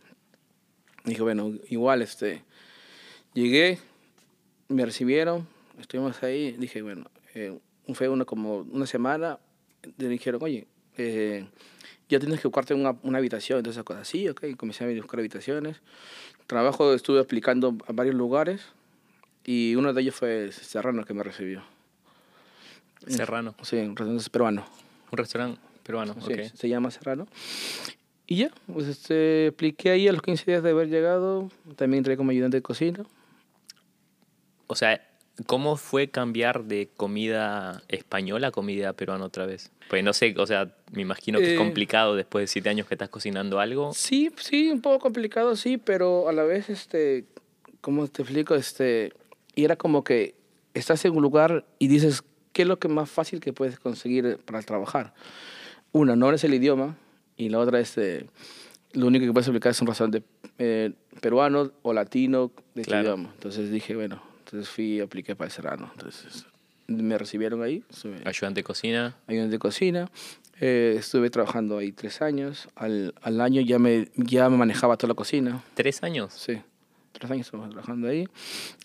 [1.05, 2.43] dije, bueno, igual, este,
[3.33, 3.79] Llegué,
[4.67, 5.47] me recibieron,
[5.79, 7.57] estuvimos ahí, dije, bueno, eh,
[7.93, 9.39] fue una, como una semana,
[9.97, 10.67] me dijeron, oye,
[10.97, 11.47] eh,
[12.09, 14.07] ya tienes que buscarte una, una habitación, entonces esas cosas.
[14.07, 15.81] Sí, ok, comencé a buscar habitaciones.
[16.47, 18.61] Trabajo estuve aplicando a varios lugares
[19.43, 21.63] y uno de ellos fue Serrano que me recibió.
[23.07, 23.55] Serrano.
[23.61, 24.65] Sí, un restaurante peruano.
[25.11, 26.39] Un restaurante peruano, Sí, ok.
[26.53, 27.27] se llama Serrano.
[28.25, 31.49] Y ya, pues este, apliqué ahí a los 15 días de haber llegado.
[31.77, 33.05] También entré como ayudante de cocina.
[34.67, 35.01] O sea,
[35.45, 39.71] ¿cómo fue cambiar de comida española a comida peruana otra vez?
[39.89, 42.87] Pues no sé, o sea, me imagino que Eh, es complicado después de siete años
[42.87, 43.93] que estás cocinando algo.
[43.93, 47.25] Sí, sí, un poco complicado, sí, pero a la vez, este,
[47.81, 48.55] ¿cómo te explico?
[48.55, 49.13] Este,
[49.55, 50.35] y era como que
[50.73, 54.39] estás en un lugar y dices, ¿qué es lo que más fácil que puedes conseguir
[54.45, 55.13] para trabajar?
[55.93, 56.97] Una, no es el idioma,
[57.37, 58.25] y la otra es, eh,
[58.93, 60.23] lo único que puedes aplicar es un restaurante
[60.57, 63.03] eh, peruano o latino de tu Claro.
[63.03, 63.31] idioma.
[63.35, 65.89] Entonces dije, bueno, entonces fui y apliqué para el Serrano.
[65.93, 66.45] Entonces
[66.87, 69.15] me recibieron ahí, estuve Ayudante de cocina.
[69.27, 70.09] ayudante de cocina.
[70.59, 72.67] Eh, estuve trabajando ahí tres años.
[72.75, 75.61] Al, al año ya me, ya me manejaba toda la cocina.
[75.75, 76.33] ¿Tres años?
[76.33, 76.61] Sí,
[77.17, 78.27] tres años estuve trabajando ahí.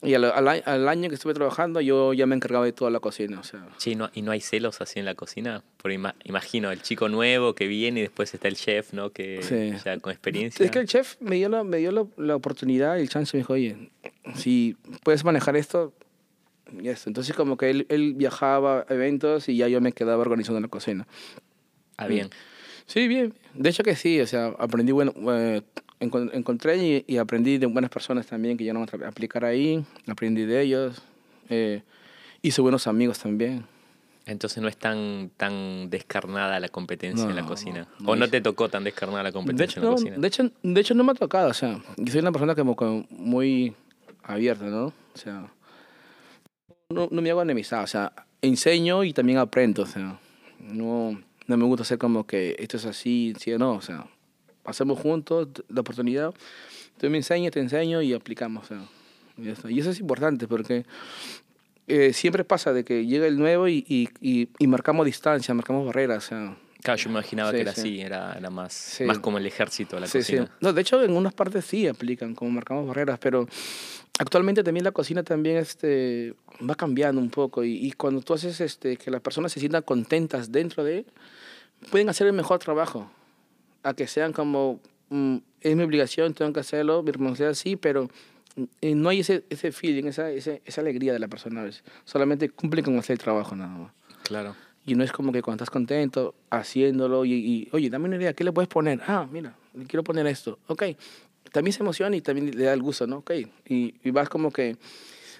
[0.02, 3.00] Y al, al, al año que estuve trabajando yo ya me encargaba de toda la
[3.00, 3.40] cocina.
[3.40, 5.62] O sea, Sí, no, ¿y no hay celos así en la cocina?
[5.76, 9.10] Porque ima- imagino el chico nuevo que viene y después está el chef, ¿no?
[9.10, 9.72] Que Sí.
[9.84, 10.64] ya con experiencia.
[10.64, 13.36] es que el chef me dio la, me dio la, la oportunidad y el chance
[13.36, 13.90] me dijo, oye,
[14.34, 15.92] si puedes manejar esto,
[16.80, 17.10] y esto.
[17.10, 20.68] Entonces como que él, él viajaba a eventos y ya yo me quedaba organizando la
[20.68, 21.06] cocina.
[21.98, 22.30] Ah, bien.
[22.86, 23.34] Sí, bien.
[23.54, 25.62] De hecho que sí, o sea, aprendí, bueno, eh,
[26.02, 30.44] encontré y, y aprendí de buenas personas también que llegaron a tra- aplicar ahí, aprendí
[30.44, 31.02] de ellos,
[31.48, 31.82] eh,
[32.42, 33.64] hice buenos amigos también.
[34.24, 37.88] Entonces no es tan, tan descarnada la competencia en la No, cocina.
[37.98, 40.16] no o no te tocó tan descarnada la De competencia hecho, en la no, cocina.
[40.18, 42.76] de, hecho, de hecho, no me ha tocado, o sea, yo soy una persona como
[43.10, 43.74] muy
[44.22, 44.86] abierta, ¿no?
[44.86, 45.50] O sea,
[46.90, 48.12] no, no me hago enemistad, o sea,
[48.42, 50.18] enseño y también aprendo, o sea,
[50.60, 54.06] no, no me gusta ser como que esto es así, sí o no, o sea,
[54.64, 56.32] hacemos juntos la oportunidad,
[56.98, 58.78] tú me enseñas, te enseño y aplicamos, o sea,
[59.38, 59.68] y.
[59.70, 60.84] Y eso es importante porque
[61.88, 65.86] eh, siempre pasa de que llega el nuevo y, y, y, y marcamos distancia, marcamos
[65.86, 67.80] barreras, o sea, Claro, yo me imaginaba Sí, que era sí.
[67.80, 69.04] así, era, era más, Sí.
[69.04, 70.50] más como el ejército la cocina.
[70.60, 73.46] No, de hecho, en unas partes sí aplican, como marcamos barreras, pero
[74.18, 76.34] actualmente también la cocina también este,
[76.68, 79.82] va cambiando un poco y, y cuando tú haces este, que las personas se sientan
[79.82, 81.04] contentas dentro de,
[81.92, 83.08] pueden hacer el mejor trabajo.
[83.82, 88.08] A que sean como, mm, es mi obligación, tengo que hacerlo, mi responsabilidad sí, pero
[88.56, 88.64] mm,
[88.94, 91.82] no hay ese, ese feeling, esa, ese- esa alegría de la persona a veces.
[92.04, 93.92] Solamente cumple con hacer el trabajo nada más.
[94.24, 94.54] Claro.
[94.84, 98.32] Y no es como que cuando estás contento haciéndolo y, y, oye, dame una idea,
[98.34, 99.00] ¿qué le puedes poner?
[99.06, 100.58] Ah, mira, le quiero poner esto.
[100.66, 100.82] Ok.
[101.52, 103.18] También se emociona y también le da el gusto, ¿no?
[103.18, 103.30] Ok.
[103.68, 104.76] Y, y vas como que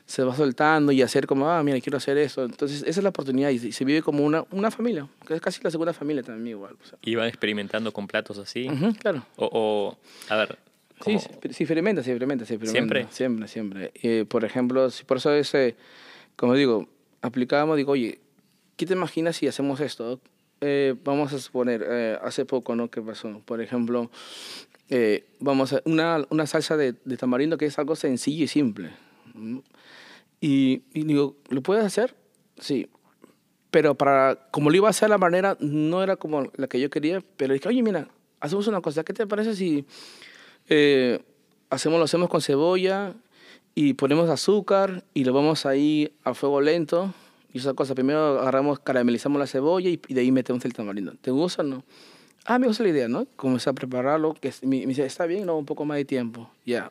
[0.07, 2.45] se va soltando y hacer como, ah, mira, quiero hacer esto.
[2.45, 5.63] Entonces, esa es la oportunidad y, se- vive como una, una familia, que es casi
[5.63, 6.77] la segunda familia también igual.
[6.83, 6.99] o sea.
[7.03, 8.69] ¿Iban experimentando con platos así?
[9.01, 9.25] Claro.
[9.37, 9.99] o, o,
[10.33, 10.59] a ver,
[11.05, 11.19] Sí, ¿cómo?
[11.19, 12.73] sí, sí, experimenta, sí, experimenta, experimenta.
[12.73, 13.07] ¿Siempre?
[13.11, 13.93] Siempre, siempre.
[14.03, 15.75] Eh, por ejemplo, si por eso es, eh,
[16.37, 16.89] como digo,
[17.23, 18.21] aplicábamos, digo, oye,
[18.77, 20.21] ¿qué te imaginas si hacemos esto?
[20.61, 22.89] Eh, vamos a suponer, eh, hace poco, ¿no?
[22.89, 23.41] ¿Qué pasó?
[23.45, 24.11] Por ejemplo,
[25.41, 28.91] vamos a una, una salsa de, de tamarindo que es algo sencillo y simple.
[30.41, 32.17] Y, y digo, ¿lo puedes hacer?
[32.59, 32.89] Sí.
[33.71, 36.91] Pero para, como lo iba a hacer la manera, no era como la que yo
[36.91, 38.09] quería, pero dije, oye, mira,
[38.41, 39.87] hacemos una cosa, ¿qué te parece si
[40.69, 41.21] eh,
[41.71, 43.15] hacemos, lo hacemos con cebolla
[43.75, 47.15] y ponemos azúcar y lo vamos ahí a fuego lento?
[47.55, 51.15] Y esa cosa, primero agarramos, caramelizamos la cebolla y, y de ahí metemos el tamarindo.
[51.21, 51.85] ¿Te gusta o no?
[52.45, 53.27] Ah, me gusta la idea, ¿no?
[53.37, 56.51] Comencé a prepararlo, que me, me dice, está bien, no, un poco más de tiempo.
[56.67, 56.91] Ya,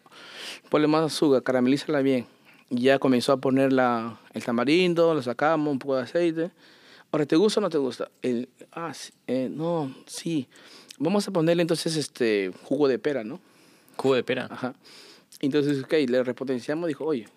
[0.69, 2.25] ponle más azúcar, caramelízala bien.
[2.69, 6.51] Y ya comenzó a poner la, el tamarindo, lo sacamos, un poco de aceite.
[7.11, 8.09] Ahora, ¿te gusta o no te gusta?
[8.21, 10.47] El, ah, sí, eh, no, sí.
[10.97, 13.41] Vamos a ponerle entonces este jugo de pera, ¿no?
[13.97, 14.47] ¿Cubo de pera?
[14.49, 14.73] Ajá.
[15.41, 17.27] Entonces, ok, le repotenciamos, dijo, oye,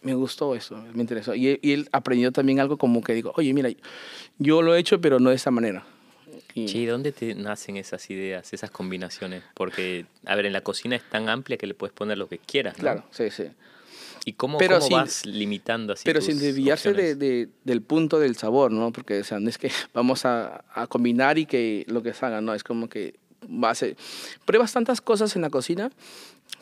[0.00, 1.34] me gustó eso, me interesó.
[1.34, 3.68] Y, él- y él aprendió también algo como que dijo, oye, mira,
[4.38, 5.84] yo lo he hecho, pero no de esa manera.
[6.64, 9.42] Y- Che, ¿y ¿dónde te nacen esas ideas, esas combinaciones?
[9.54, 12.38] Porque, a ver, en la cocina es tan amplia que le puedes poner lo que
[12.38, 12.82] quieras, ¿no?
[12.82, 13.44] Claro, sí, sí.
[14.24, 17.80] ¿Y cómo, Pero cómo sin- vas limitando así pero tus sin desviarse de, de- del
[17.82, 18.92] punto del sabor, ¿no?
[18.92, 22.40] Porque, o sea, no es que vamos a, a combinar y que lo que salga,
[22.40, 22.52] ¿no?
[22.54, 23.74] Es como que va a.
[24.44, 25.90] Pruebas tantas cosas en la cocina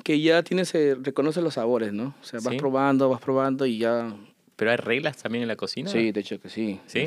[0.05, 2.15] que ya tienes, eh, reconoces los sabores, ¿no?
[2.21, 2.59] O sea, vas Sí.
[2.59, 4.15] probando, vas probando y ya
[4.57, 5.91] ¿Pero hay reglas también en la cocina?
[5.91, 6.81] Sí, de hecho que sí.
[6.87, 7.05] ¿Sí?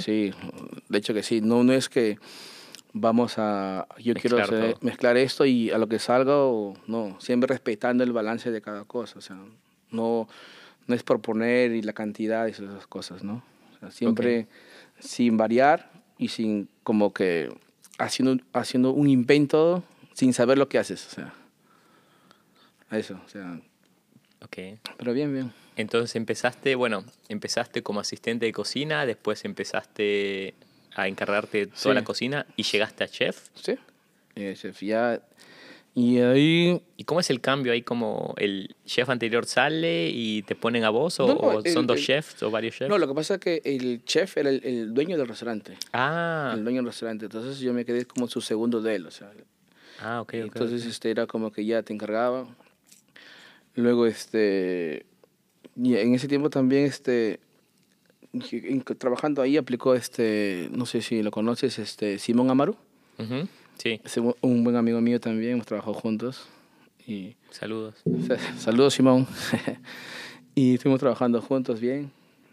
[0.90, 1.42] de hecho que sí.
[1.42, 2.18] No, no es que
[2.94, 4.86] vamos a, yo quiero Mezclar hacer- todo.
[4.86, 8.84] mezclar esto y a lo que salga o no, siempre respetando el balance de cada
[8.86, 9.20] cosa.
[9.20, 9.38] O sea,
[9.92, 10.28] no,
[10.88, 13.44] no es por poner y la cantidad y esas cosas, ¿no?
[13.76, 14.48] O sea, siempre
[15.00, 17.54] sin variar y sin como que
[17.98, 21.34] haciendo, haciendo un invento sin saber lo que haces, o sea.
[22.92, 23.60] Eso, o sea.
[24.42, 24.80] Ok.
[24.98, 25.54] Pero bien, bien.
[25.76, 30.56] Entonces empezaste, bueno, empezaste como asistente de cocina, después empezaste
[30.96, 31.94] a encargarte de toda Sí.
[31.94, 33.50] la cocina y llegaste a chef.
[33.56, 33.76] Sí.
[34.36, 35.22] Eh, chef, ya.
[35.96, 36.82] Y ahí.
[36.98, 37.82] ¿Y cómo es el cambio ahí?
[37.82, 41.74] Como el chef anterior sale y te ponen a vos o, No, no, o el-
[41.74, 42.90] son dos el- chefs o varios chefs?
[42.90, 45.78] No, lo que pasa es que el chef era el, el dueño del restaurante.
[45.92, 47.26] Ah, El dueño del restaurante.
[47.26, 49.32] Entonces yo me quedé como su segundo de él, o sea.
[50.00, 50.34] ah, ok, ok.
[50.46, 50.90] Entonces ok.
[50.90, 52.48] este era como que ya te encargaba.
[53.76, 55.06] Luego este
[55.76, 57.40] y en ese tiempo también este
[58.98, 62.76] trabajando ahí aplicó este no sé si lo conoces este Simón Amaru,
[63.18, 66.48] Ujú, Sí, es un buen amigo mío también, hemos trabajado juntos
[67.08, 67.96] y saludos.
[68.58, 69.26] saludos Simón.
[70.56, 72.12] y estuvimos trabajando juntos bien.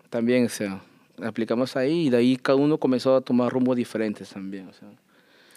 [0.09, 0.81] También o sea,
[1.23, 4.89] aplicamos ahí y de ahí cada uno comenzó a tomar rumbos diferentes también, o sea.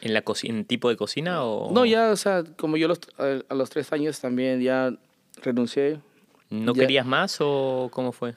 [0.01, 1.71] ¿En la cocina, en tipo de cocina o...?
[1.73, 4.91] No, ya, o sea, como yo los- a, a los tres años también ya
[5.43, 5.99] renuncié.
[6.49, 8.35] ¿No ya- querías más o cómo fue?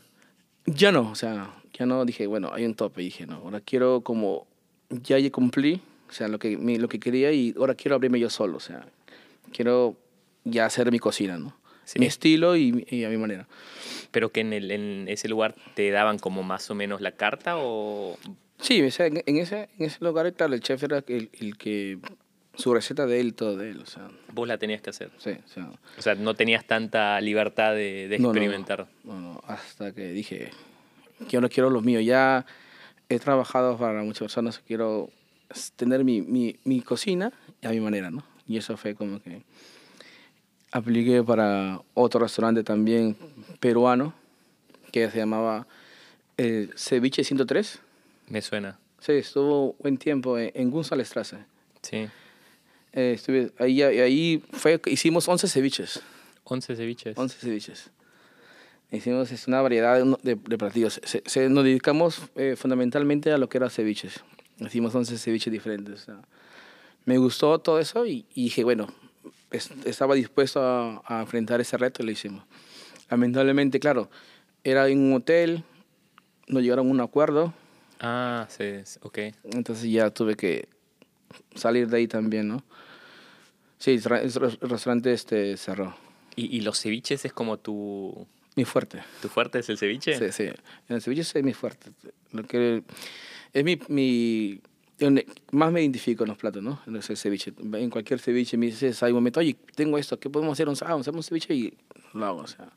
[0.66, 3.02] Ya no, o sea, ya no dije, bueno, hay un tope.
[3.02, 4.46] Dije, no, ahora quiero como,
[4.90, 8.20] ya ya cumplí, o sea, lo que, mi- lo que quería y ahora quiero abrirme
[8.20, 8.86] yo solo, o sea,
[9.52, 9.96] quiero
[10.44, 11.56] ya hacer mi cocina, ¿no?
[11.84, 11.98] Sí.
[11.98, 13.48] Mi estilo y, y a mi manera.
[14.12, 17.54] ¿Pero que en, el, en ese lugar te daban como más o menos la carta
[17.58, 18.16] o...?
[18.60, 21.56] Sí, o sea, en, en ese, en ese lugar, claro, el chef era el, el
[21.56, 21.98] que,
[22.54, 25.10] su receta de él, todo de él, o sea, Vos la tenías que hacer.
[25.18, 28.86] sí, o sea, O sea, no tenías tanta libertad de, de No, no, experimentar.
[29.02, 30.50] No, no, hasta que dije
[31.28, 32.00] yo no quiero lo mío.
[32.00, 32.46] Ya
[33.08, 35.10] he trabajado para muchas personas, quiero
[35.76, 37.32] tener mi, mi, mi cocina
[37.62, 38.24] a mi manera, ¿no?
[38.46, 39.42] Y eso fue como que
[40.70, 43.16] apliqué para otro restaurante también
[43.60, 44.14] peruano
[44.90, 45.66] que se llamaba
[46.36, 47.80] el Ceviche 103.
[48.28, 48.78] Me suena.
[48.98, 51.38] Sí, estuvo buen tiempo en, en González Strasse.
[51.82, 52.08] Sí.
[52.92, 56.00] Eh, estuve ahí, ahí fue, hicimos 11 ceviches.
[56.44, 57.16] 11 ceviches.
[57.16, 57.90] 11 ceviches.
[58.92, 61.00] Hicimos es una variedad de, de, platillos.
[61.04, 64.22] Se, se- nos dedicamos eh, fundamentalmente a lo que era ceviches.
[64.58, 66.06] Hicimos 11 ceviches diferentes.
[67.06, 68.86] me gustó todo eso y, y dije, bueno,
[69.50, 72.44] es- estaba dispuesto a, a enfrentar ese reto y lo hicimos.
[73.10, 74.10] Lamentablemente, claro,
[74.62, 75.64] era en un hotel,
[76.48, 77.54] no llegaron a un acuerdo,
[78.04, 78.64] Ah, sí,
[79.02, 79.18] ok.
[79.44, 80.68] entonces ya tuve que
[81.54, 82.62] salir de ahí también, ¿no?
[83.78, 85.94] Sí, el restaurante este, cerró.
[86.36, 89.02] ¿Y, y los ceviches es como tu, Mi fuerte.
[89.20, 90.18] tu fuerte es el ceviche?
[90.18, 90.42] Sí, sí.
[90.88, 91.90] En el ceviche es mi fuerte.
[92.32, 92.82] Lo que
[93.52, 94.60] es mi, mi
[94.98, 96.80] donde más me identifico en los platos, ¿no?
[96.86, 97.52] En el ceviche.
[97.58, 100.68] En cualquier ceviche me dices, hay un momento, oye, tengo esto, ¿qué podemos hacer?
[100.86, 101.74] Ah, hacemos un ceviche y
[102.12, 102.68] lo hago, o sea.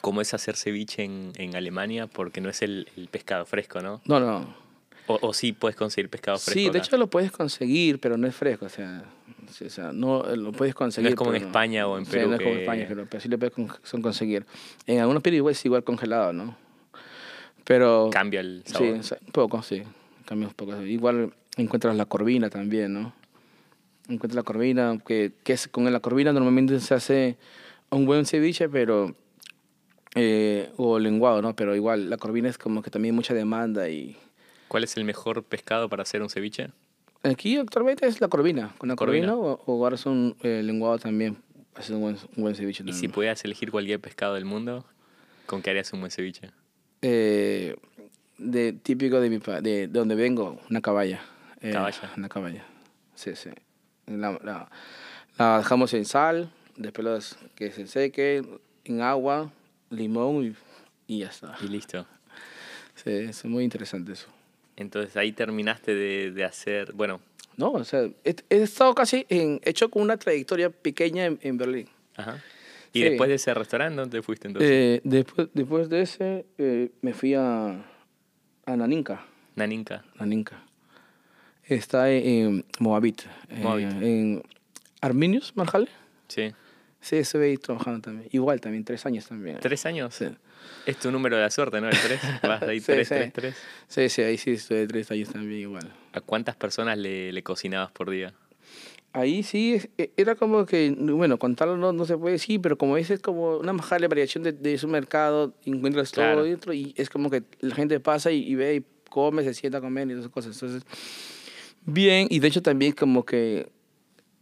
[0.00, 2.06] ¿Cómo es hacer ceviche en, en Alemania?
[2.06, 4.00] Porque no es el, el pescado fresco, ¿no?
[4.04, 4.65] No, no.
[5.08, 6.52] O, o sí puedes conseguir pescado fresco.
[6.58, 6.78] Sí, de acá?
[6.78, 9.04] hecho lo puedes conseguir, pero no es fresco, o sea,
[9.52, 11.14] sí, o sea no lo puedes conseguir.
[11.14, 13.28] como en España o en Sí, Perú no es como en España, pero, pero sí
[13.28, 14.44] lo puedes con- son conseguir.
[14.86, 16.56] En algunos igual es igual congelado, ¿no?
[17.64, 18.94] Pero Cambia el Sí, sabor.
[19.26, 19.82] un poco, sí.
[20.24, 20.80] Cambia un poco.
[20.82, 23.12] Igual encuentras la corvina también, ¿no?
[24.08, 27.36] Encuentras la corvina, que, que es, con la corvina normalmente se hace
[27.90, 29.14] un buen ceviche, pero...
[30.14, 31.54] eh, o lenguado, ¿no?
[31.56, 34.16] Pero igual, la corvina es como que también mucha demanda y...
[34.68, 36.70] ¿Cuál es el mejor pescado para hacer un ceviche?
[37.22, 38.74] Aquí actualmente es la corvina.
[38.78, 39.32] Con la Corvina.
[39.32, 41.38] corvina, o, o un eh, lenguado también.
[41.74, 42.98] Hace un buen, un buen ceviche Y también.
[42.98, 44.84] si pudieras elegir cualquier pescado del mundo,
[45.46, 46.50] ¿con qué harías un buen ceviche?
[47.02, 47.76] Eh,
[48.38, 51.20] de, típico de, mi, de, de donde vengo, una caballa.
[51.60, 52.12] Eh, Caballa.
[52.16, 52.64] Una caballa.
[53.14, 53.50] Sí, sí.
[54.06, 54.70] La, la,
[55.38, 58.42] la dejamos en sal, después los- que se seque,
[58.84, 59.50] en agua,
[59.90, 60.44] limón
[61.08, 61.56] y, y ya está.
[61.62, 62.06] Y listo.
[62.94, 64.28] Sí, es muy interesante eso.
[64.76, 67.20] Entonces ahí terminaste de, de hacer, bueno,
[67.56, 71.56] No, o sea, he, he estado casi en, hecho con una trayectoria pequeña en, en
[71.56, 71.88] Berlín.
[72.16, 72.42] ajá.
[72.92, 73.04] Y Sí.
[73.10, 74.70] después de ese restaurante, ¿dónde fuiste entonces?
[74.70, 77.84] Eh, después, después de ese, eh, me fui a,
[78.64, 79.22] a Naninka.
[79.54, 80.02] Naninka.
[80.18, 80.62] Naninka.
[81.64, 83.22] Está en Moabit.
[83.50, 83.90] eh, Moabit.
[84.02, 84.42] en
[85.02, 85.88] Arminius, Marjale.
[86.28, 86.52] Sí.
[87.06, 88.28] Sí, estuve ahí trabajando también.
[88.32, 89.58] Igual también, tres años también.
[89.60, 90.12] ¿Tres años?
[90.12, 90.26] Sí.
[90.86, 91.88] Es tu número de la suerte, ¿no?
[91.88, 92.20] El tres.
[92.42, 93.14] Vas de ahí Sí, tres, sí.
[93.14, 93.54] tres, tres.
[93.86, 95.92] Sí, sí, ahí sí estuve tres años también igual.
[96.12, 98.34] ¿A cuántas personas le, le cocinabas por día?
[99.12, 102.96] Ahí sí, e- era como que, bueno, contarlo no, no se puede decir, pero como
[102.96, 106.34] dices, como una majale variación de, de su mercado, encuentras Claro.
[106.34, 109.54] todo dentro y es como que la gente pasa y, y ve y come, se
[109.54, 110.54] sienta a comer y esas cosas.
[110.60, 110.82] Entonces,
[111.84, 113.68] bien, y de hecho también como que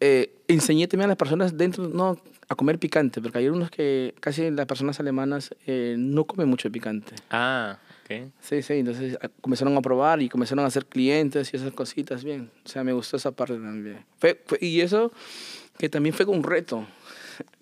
[0.01, 2.19] eh, enseñé también a las personas dentro, no
[2.49, 6.71] a comer picante, porque hay unos que casi las personas alemanas eh, no comen mucho
[6.71, 7.15] picante.
[7.31, 8.31] Ah, ok.
[8.41, 12.23] Sí, sí, entonces a- comenzaron a probar y comenzaron a ser clientes y esas cositas,
[12.25, 12.51] bien.
[12.65, 14.05] O sea, me gustó esa parte también.
[14.19, 15.11] Fue- fue- y eso
[15.79, 16.87] que también fue un reto,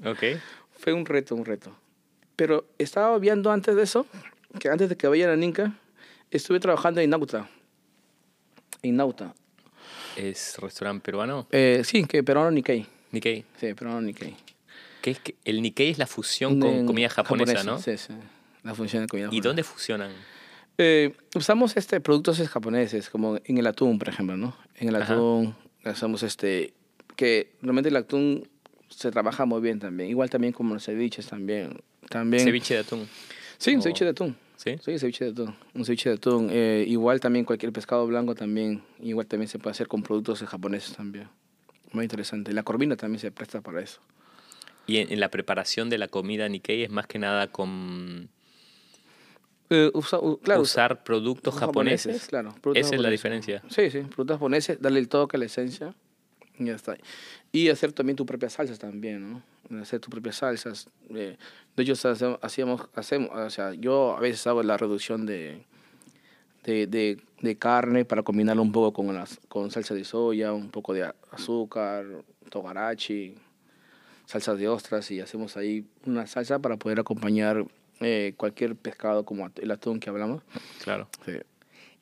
[0.05, 0.19] Ok.
[0.79, 1.75] fue un reto, un reto.
[2.37, 4.07] Pero estaba viendo antes de eso,
[4.59, 5.73] que antes de que vaya a la Ninca,
[6.31, 7.49] estuve trabajando en Nauta.
[8.83, 9.33] En Nauta.
[10.17, 11.47] ¿Es restaurante peruano?
[11.53, 12.85] Eh, sí, que peruano Nikkei.
[13.13, 13.45] Nikkei.
[13.61, 14.35] Sí, peruano Nikkei.
[15.03, 17.79] ¿Qué es que el Nikkei es la fusión con En- comida japonesa, ¿no?
[17.79, 18.15] Sí, sí.
[18.63, 19.49] La función de comida ¿Y japonesa.
[19.49, 20.13] dónde fusionan?
[20.79, 24.57] Eh, usamos este, productos japoneses, como en el atún, por ejemplo, ¿no?
[24.77, 25.13] En el Ajá.
[25.15, 26.73] atún usamos este,
[27.17, 28.49] que realmente el atún
[28.89, 30.09] se trabaja muy bien también.
[30.11, 31.81] Igual también como los ceviches también.
[32.09, 33.09] también Ceviche de atún.
[33.59, 34.37] Sí, un o- ceviche de atún.
[34.57, 34.77] ¿Sí?
[34.85, 35.57] Sí, ceviche de atún.
[35.75, 36.49] Un ceviche de atún.
[36.53, 38.83] Eh, igual también cualquier pescado blanco también.
[39.03, 41.29] Igual también se puede hacer con productos japoneses también.
[41.93, 42.53] Muy interesante.
[42.53, 44.01] La corvina también se presta para eso.
[44.87, 48.29] Y en, en la preparación de la comida Nikkei es más que nada con
[49.71, 52.27] Eh, usa- u- claro, usa- usar productos japoneses.
[52.27, 52.51] Claro.
[52.61, 53.63] productos Esa es la diferencia.
[53.71, 55.95] Sí, sí, productos japoneses, darle el toque, la esencia,
[56.59, 56.97] y ya está.
[57.53, 59.33] Y hacer también tus propias salsas también,
[59.71, 59.81] ¿no?
[59.81, 60.89] Hacer tus propias salsas.
[61.15, 61.39] eh,
[61.77, 61.95] de hecho,
[62.43, 65.65] hacemos, o sea, yo a veces hago la reducción de,
[66.65, 70.69] de, de, de carne para combinarlo un poco con, las, con salsa de soya, un
[70.71, 72.05] poco de a- azúcar,
[72.51, 73.35] togarachi,
[74.27, 77.65] salsas de ostras, y hacemos ahí una salsa para poder acompañar
[78.01, 80.43] eh, cualquier pescado como el atún que hablamos.
[80.83, 81.09] Claro.
[81.25, 81.33] Sí.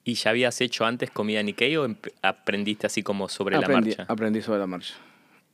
[0.04, 1.86] ¿Y ya habías hecho antes comida Nikkei o
[2.22, 4.12] aprendiste así como sobre aprendí, la marcha?
[4.12, 4.94] Aprendí sobre la marcha.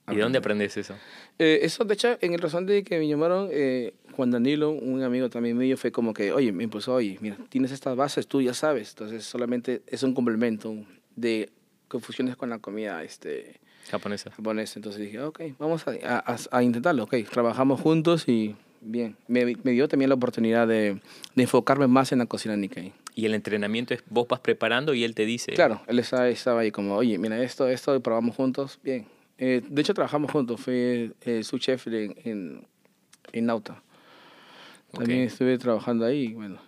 [0.09, 0.95] ¿Y de dónde aprendes eso?
[1.39, 5.29] Eh, eso, de hecho, en el restaurante que me llamaron, eh, Juan Danilo, un amigo
[5.29, 8.55] también mío, fue como que, oye, me impulsó, oye, mira, tienes estas bases, tú ya
[8.55, 8.91] sabes.
[8.91, 10.77] Entonces, solamente es un complemento
[11.17, 11.51] de
[11.91, 14.31] que fusiones con la comida este, Japonesa.
[14.31, 14.79] japonesa.
[14.79, 17.15] Entonces dije, ok, vamos a, a- a intentarlo, ok.
[17.31, 19.17] Trabajamos juntos y bien.
[19.29, 21.01] Me, me dio también la oportunidad de,
[21.35, 22.93] de enfocarme más en la cocina Nikkei.
[23.15, 25.53] Y el entrenamiento es vos vas preparando y él te dice.
[25.55, 29.07] Claro, él estaba, estaba ahí como, oye, mira, esto, esto, probamos juntos, bien.
[29.39, 32.67] Eh, de hecho, trabajamos juntos, fue eh, su chef en, en,
[33.33, 33.83] en Nauta.
[34.93, 35.27] También Ok.
[35.29, 36.59] estuve trabajando ahí, bueno,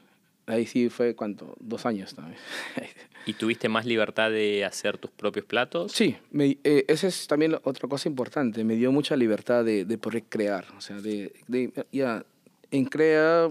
[0.47, 1.55] ahí sí fue, ¿cuánto?
[1.61, 2.39] Dos años también.
[3.29, 5.93] ¿Y tuviste más libertad de hacer tus propios platos?
[5.93, 9.99] sí, me, eh, esa es también otra cosa importante, me dio mucha libertad de, de
[9.99, 12.25] poder crear, o sea, de, de ya,
[12.71, 13.51] en crea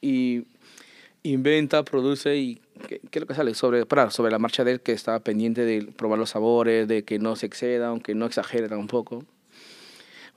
[0.00, 0.44] y
[1.22, 3.54] inventa, produce y ¿qué, es lo que sale?
[3.54, 7.04] Sobre, para, sobre la marcha de él que estaba pendiente de probar los sabores, de
[7.04, 9.22] que no se exceda, aunque no exagere tampoco.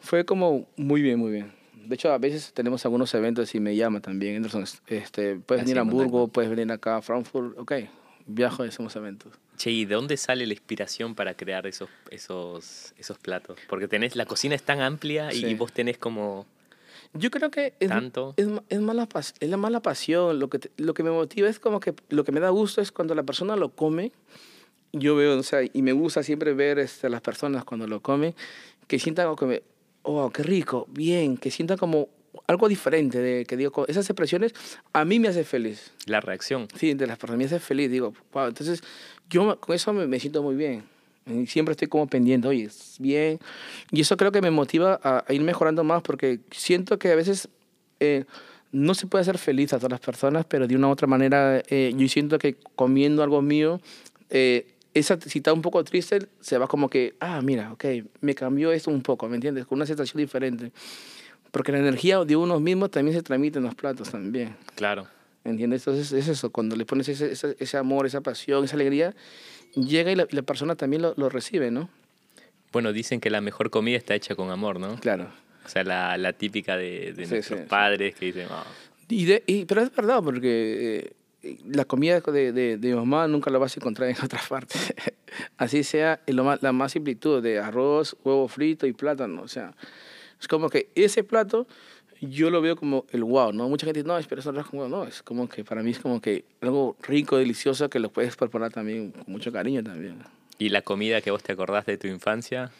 [0.02, 1.54] Fue como muy bien, muy bien.
[1.86, 5.72] De hecho, a veces tenemos algunos eventos y me llama también, Anderson, este, puedes Así
[5.72, 7.72] venir a Hamburgo, puedes venir acá a Frankfurt, ok,
[8.26, 9.34] viajo y hacemos eventos.
[9.58, 13.58] Che, ¿y de dónde sale la inspiración para crear esos, esos, esos platos?
[13.70, 15.46] Porque tenés, la cocina es tan amplia y, Sí.
[15.48, 16.46] y vos tenés como...
[17.14, 18.34] Yo creo que es, Tanto.
[18.38, 20.40] es, es, más la pas- es la mala pasión.
[20.40, 22.82] Lo que, te- lo que me motiva es como que lo que me da gusto
[22.82, 24.12] es cuando la persona lo come.
[24.94, 28.02] Yo veo, o sea, y me gusta siempre ver este, a las personas cuando lo
[28.02, 28.34] comen,
[28.88, 29.64] que sientan como que, me-
[30.02, 32.10] oh, qué rico, bien, que sientan como
[32.48, 34.54] algo diferente, de que digo, esas expresiones
[34.92, 35.92] a mí me hace feliz.
[36.06, 36.68] La reacción.
[36.76, 38.82] Sí, de las personas me hace feliz, digo, wow, entonces
[39.30, 40.84] yo con eso me, me siento muy bien.
[41.26, 43.40] Y siempre estoy como pendiente, oye, es bien.
[43.92, 47.16] Y eso creo que me motiva a, a ir mejorando más porque siento que a
[47.16, 47.48] veces
[48.00, 48.26] eh,
[48.74, 51.62] no se puede hacer feliz a todas las personas, pero de una u otra manera
[51.70, 53.80] eh, yo siento que comiendo algo mío,
[54.30, 57.86] eh, esa si está un poco triste, se va como que, ah, mira, ok,
[58.22, 59.68] me cambió esto un poco, ¿me entiendes?
[59.68, 60.72] Con una sensación diferente.
[61.54, 64.58] Porque la energía de uno mismo también se transmite en los platos también.
[64.76, 65.08] Claro.
[65.46, 65.86] ¿Entiendes?
[65.88, 69.14] Entonces es eso, cuando le pones ese, ese, ese amor, esa pasión, esa alegría,
[69.76, 71.90] llega y la, la persona también lo, lo recibe, ¿no?
[72.72, 74.96] Bueno, dicen que la mejor comida está hecha con amor, ¿no?
[75.00, 75.28] Claro.
[75.66, 77.70] O sea, la, la típica de, de Sí, nuestros sí, sí.
[77.70, 78.64] padres que dicen, "Ah,
[79.10, 81.14] Y de, y, pero es verdad, porque
[81.44, 84.42] eh, la comida de, de, de mi mamá nunca la vas a encontrar en otra
[84.50, 84.80] parte.
[85.58, 89.42] Así sea la más simplitud de arroz, huevo frito y plátano.
[89.44, 89.74] O sea,
[90.44, 91.68] es como que ese plato
[92.20, 93.70] yo lo veo como el wow, ¿no?
[93.70, 95.92] Mucha gente dice, no, pero eso no es como, no, es como que para mí
[95.92, 100.20] es como que algo rico, delicioso, que lo puedes preparar también con mucho cariño también.
[100.64, 102.72] ¿Y la comida que vos te acordás de tu infancia?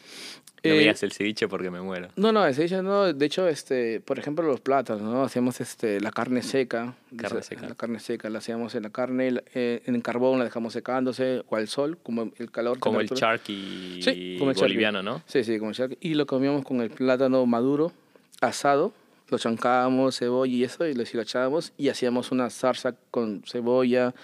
[0.64, 2.08] No Eh, me digas el ceviche porque me muero.
[2.16, 3.12] No, no, el ceviche no.
[3.12, 5.22] De hecho, este, por ejemplo, los plátanos, ¿no?
[5.22, 6.94] Hacíamos este, la carne seca.
[7.14, 7.68] Carne Esa- seca.
[7.68, 11.42] La carne seca, la hacíamos en la carne, eh, en el carbón la dejamos secándose
[11.46, 12.78] o al sol, como el calor.
[12.78, 14.72] Como el charqui Sí, como el charqui.
[14.72, 15.20] boliviano, ¿no?
[15.26, 15.98] Sí, sí, como el charqui.
[16.00, 17.92] Y lo comíamos con el plátano maduro,
[18.40, 18.94] asado.
[19.28, 24.14] Lo chancábamos, cebolla y eso, y lo deshilachábamos y hacíamos una salsa con cebolla,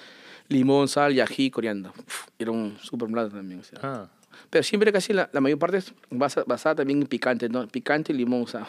[0.50, 1.92] limón, sal y ají, coriandro.
[1.96, 3.60] Uf, era un super plato también.
[3.60, 3.78] o sea.
[3.82, 4.10] Ah,
[4.50, 7.66] Pero siempre casi la, la mayor parte es basa- basada también en picante, ¿no?
[7.68, 8.66] Picante y limón, o sea,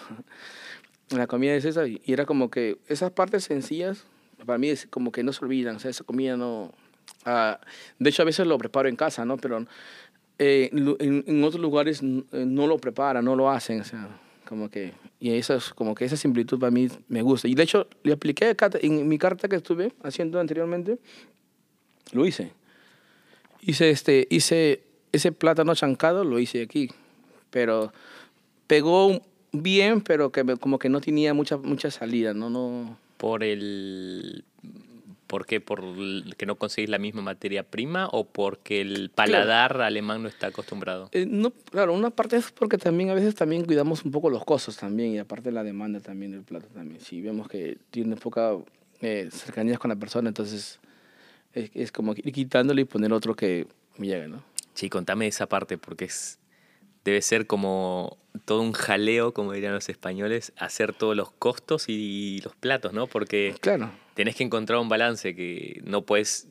[1.10, 1.86] la comida es esa.
[1.88, 4.06] Y era como que esas partes sencillas,
[4.46, 6.72] para mí es como que no se olvidan, o sea, esa comida no...
[7.26, 7.60] ah,
[8.00, 9.38] de hecho, a veces lo preparo en casa, ¿no?
[9.38, 9.66] Pero
[10.40, 14.08] eh, en, en otros lugares eh, no lo preparan, no lo hacen, o sea,
[14.48, 14.94] como que...
[15.20, 17.48] Y eso es como que esa similitud para mí me gusta.
[17.48, 20.98] Y de hecho, le apliqué en mi carta que estuve haciendo anteriormente,
[22.12, 22.52] lo hice.
[23.62, 26.90] Hice, este, hice ese plátano chancado, lo hice aquí.
[27.50, 27.94] Pero
[28.68, 29.22] pegó
[29.52, 32.50] bien, pero que como que no tenía mucha, mucha salida, ¿no?
[32.50, 34.44] no ¿Por el...
[35.28, 35.62] ¿Por qué?
[35.62, 35.82] ¿Por
[36.36, 41.08] que no conseguís la misma materia prima o porque el paladar alemán no está acostumbrado?
[41.14, 44.44] Eh, no, claro, una parte es porque también a veces también cuidamos un poco los
[44.44, 47.00] costos también y aparte la demanda también del plato también.
[47.00, 48.58] Si vemos que tiene poca
[49.00, 50.82] eh, cercanías con la persona, entonces
[51.54, 54.44] es, es como ir quitándole y poner otro que me llegue, ¿no?
[54.74, 56.40] Sí, contame esa parte porque es
[57.04, 62.40] debe ser como todo un jaleo, como dirían los españoles, hacer todos los costos y
[62.44, 63.08] los platos, ¿no?
[63.08, 66.48] Porque Claro, tenés que encontrar un balance que no puedes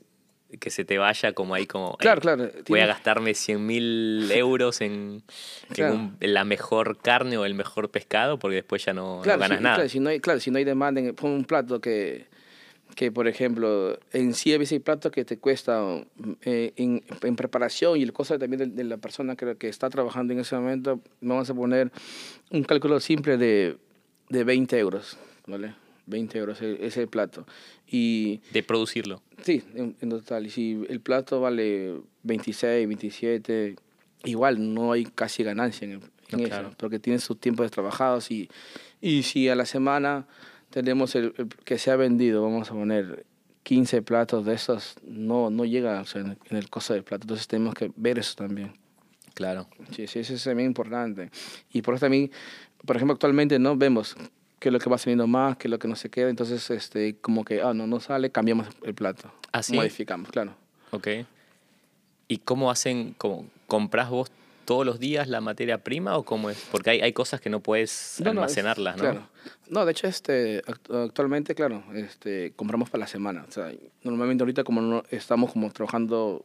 [0.58, 2.50] que se te vaya como ahí como claro, eh, claro.
[2.68, 5.22] voy a gastarme 100 mil euros en,
[5.68, 5.94] en Claro.
[5.94, 9.58] un- en la mejor carne o el mejor pescado porque después ya no, no ganas
[9.58, 9.74] si, nada.
[9.76, 12.26] Claro si, no hay, claro, si no hay demanda en pon un plato que,
[12.96, 15.82] que, por ejemplo, en sí a veces hay platos que te cuesta
[16.42, 19.88] eh, en, en preparación y el costo también de, de la persona que, que está
[19.90, 21.90] trabajando en ese momento, vamos a poner
[22.50, 23.76] un cálculo simple de,
[24.28, 25.16] de 20 euros,
[25.46, 25.74] ¿vale?
[26.06, 27.46] 20 euros e- ese plato.
[27.86, 29.22] Y De producirlo.
[29.42, 30.46] sí, en, en total.
[30.46, 33.76] Y si el plato vale 26, 27,
[34.24, 36.70] igual no hay casi ganancia en, el- en No, eso, claro.
[36.76, 38.48] porque tiene sus tiempos trabajados y,
[39.00, 40.26] y si a la semana
[40.70, 43.26] tenemos el, el que se ha vendido, vamos a poner
[43.62, 47.04] 15 platos de esos, no, no llega o sea, en, el, en el costo del
[47.04, 47.24] plato.
[47.24, 48.74] Entonces tenemos que ver eso también.
[49.34, 49.68] Claro.
[49.94, 51.30] Sí, sí, eso es también importante.
[51.72, 52.30] Y por eso también,
[52.84, 54.16] por ejemplo, actualmente no vemos
[54.58, 56.28] qué es lo que va saliendo más, qué es lo que no se queda.
[56.30, 59.32] Entonces, este, como que, ah, no, no sale, cambiamos el plato.
[59.52, 59.74] ¿Ah, sí?
[59.74, 60.54] Modificamos, claro.
[60.90, 61.08] Ok.
[62.28, 64.30] ¿Y cómo hacen, cómo, compras vos
[64.70, 66.64] todos los días la materia prima o cómo es?
[66.70, 69.02] Porque hay, hay cosas que no puedes No, no, es- almacenarlas, ¿no?
[69.02, 69.28] Claro.
[69.68, 73.44] No, de hecho, este, act- actualmente, claro, este, compramos para la semana.
[73.48, 73.72] O sea,
[74.04, 76.44] normalmente ahorita como no estamos como trabajando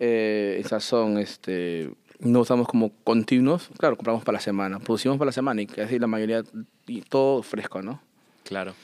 [0.00, 4.80] eh, en sazón, este, no estamos como continuos, claro, compramos para la semana.
[4.80, 6.42] Producimos para la semana y casi la mayoría,
[6.88, 8.02] y todo fresco, ¿no?
[8.42, 8.74] Claro.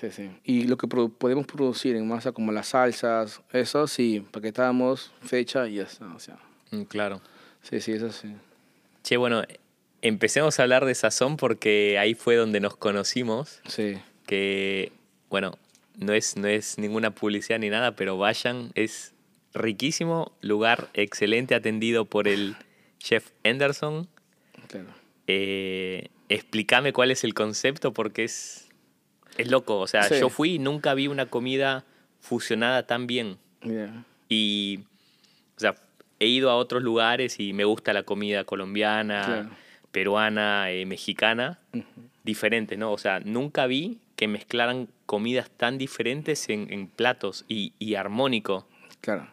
[0.00, 0.30] Sí, sí.
[0.44, 5.66] Y lo que produ- podemos producir en masa, como las salsas, eso sí, paquetamos, fecha
[5.66, 6.06] y ya está.
[6.14, 6.38] O sea,
[6.70, 7.20] Mm, Claro.
[7.68, 8.28] Sí, sí, eso sí.
[9.02, 9.42] Che, bueno,
[10.02, 13.60] empecemos a hablar de sazón porque ahí fue donde nos conocimos.
[13.66, 14.92] Sí, Que,
[15.28, 15.58] bueno,
[15.98, 19.12] no es, no es ninguna publicidad ni nada, pero vayan, es
[19.52, 22.56] riquísimo, lugar excelente, atendido por el
[22.98, 24.08] chef Anderson.
[24.68, 24.88] claro.
[25.26, 28.68] Eh, explícame cuál es el concepto porque es,
[29.38, 29.78] es loco.
[29.80, 30.16] O sea, Sí.
[30.20, 31.84] yo fui y nunca vi una comida
[32.20, 33.38] fusionada tan bien.
[33.62, 34.04] Mira.
[34.28, 34.80] Y,
[35.56, 35.76] o sea,
[36.20, 39.50] he ido a otros lugares y me gusta la comida colombiana, Claro.
[39.92, 41.84] peruana, eh, mexicana, Ujú.
[42.24, 42.92] diferente, ¿no?
[42.92, 48.66] O sea, nunca vi que mezclaran comidas tan diferentes en, en platos y, y armónico.
[49.00, 49.28] Claro.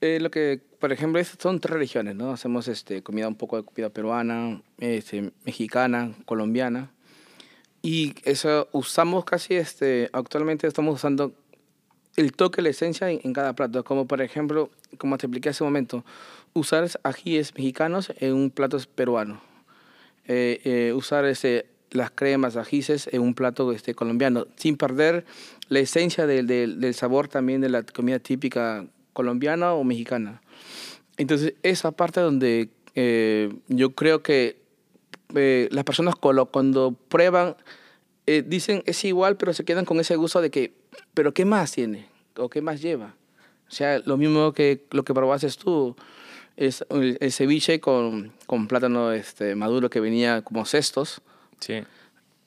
[0.00, 2.30] Eh, lo que, por ejemplo, son tres regiones, ¿no?
[2.32, 6.90] Hacemos este, comida un poco de comida peruana, este, mexicana, colombiana.
[7.82, 11.32] Y eso usamos casi, este, actualmente estamos usando
[12.18, 13.84] el toque, la esencia en, cada plato.
[13.84, 16.04] Como por ejemplo, como te expliqué hace un momento,
[16.52, 19.40] usar ajíes mexicanos en un plato peruano.
[20.26, 25.24] Eh, eh, usar ese, las cremas, ajíes en un plato este, colombiano, sin perder
[25.68, 30.42] la esencia del, del, sabor también de la comida típica colombiana o mexicana.
[31.18, 34.60] Entonces, esa parte donde eh, yo creo que
[35.36, 37.56] eh, las personas cuando prueban
[38.44, 40.74] dicen es igual, pero se quedan con ese gusto de que,
[41.14, 42.06] pero ¿qué más tiene?
[42.36, 43.14] ¿O qué más lleva?
[43.68, 45.96] O sea, lo mismo que lo que probaste tú,
[46.56, 51.20] es el, el ceviche con, con plátano este, maduro que venía como cestos,
[51.60, 51.82] Sí.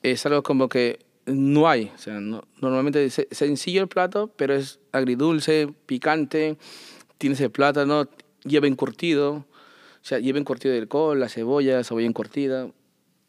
[0.04, 1.92] es algo como que no hay.
[1.96, 6.58] O sea, no- normalmente es sencillo el plato, pero es agridulce, picante,
[7.18, 8.08] tiene ese plátano,
[8.44, 9.46] lleva encurtido, o
[10.04, 12.70] sea, lleva encurtido el col, la cebolla, cebolla encurtida.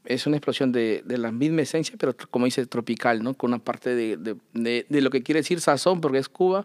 [0.05, 3.35] Es una explosión de, de la misma esencia, pero como dice, tropical, ¿no?
[3.35, 6.65] Con una parte de, de, de- lo que quiere decir sazón, porque es Cuba,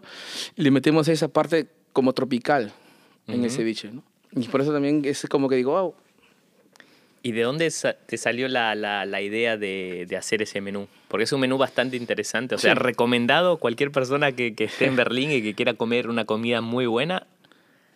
[0.56, 2.72] y le metemos esa parte como tropical
[3.28, 3.56] en el Ujú.
[3.56, 4.02] ceviche, ¿no?
[4.32, 5.94] Y por eso también es como que digo, wow,
[7.20, 10.86] ¿Y de dónde sa- te salió la, la- la idea de, de hacer ese menú?
[11.08, 12.54] Porque es un menú bastante interesante.
[12.54, 12.78] O sea, Sí.
[12.78, 16.86] recomendado cualquier persona que, que esté en Berlín y que quiera comer una comida muy
[16.86, 17.26] buena.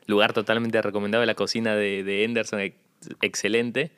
[0.06, 2.76] lugar totalmente recomendado, la cocina de, de Henderson, ex-
[3.22, 3.92] excelente.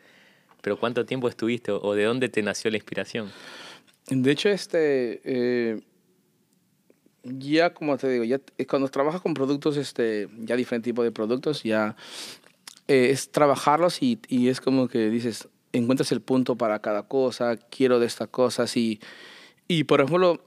[0.64, 3.30] Pero ¿cuánto tiempo estuviste o- de dónde te nació la inspiración?
[4.08, 5.80] De hecho, este, eh,
[7.22, 11.12] ya como te digo, ya eh, cuando trabajas con productos, este, ya diferente tipo de
[11.12, 11.96] productos, ya
[12.88, 17.56] eh, es trabajarlos y, y es como que dices, encuentras el punto para cada cosa,
[17.56, 19.00] quiero de estas cosas y,
[19.68, 20.40] y por ejemplo,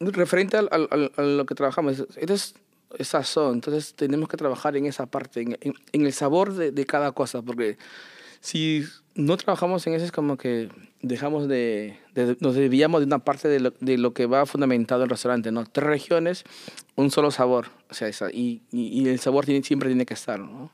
[0.00, 2.54] referente al, al- a lo que trabajamos, es,
[2.98, 6.72] es sazón, entonces tenemos que trabajar en esa parte, en, en- en el sabor de,
[6.72, 7.76] de cada cosa, porque
[8.40, 8.84] si
[9.14, 10.68] no trabajamos en eso es como que
[11.02, 15.02] dejamos de, de- nos desviamos de una parte de lo, de lo que va fundamentado
[15.02, 15.64] en el restaurante, ¿no?
[15.66, 16.44] Tres regiones,
[16.96, 20.14] un solo sabor, o sea, esa, y, y, y el sabor tiene, siempre tiene que
[20.14, 20.70] estar, ¿no?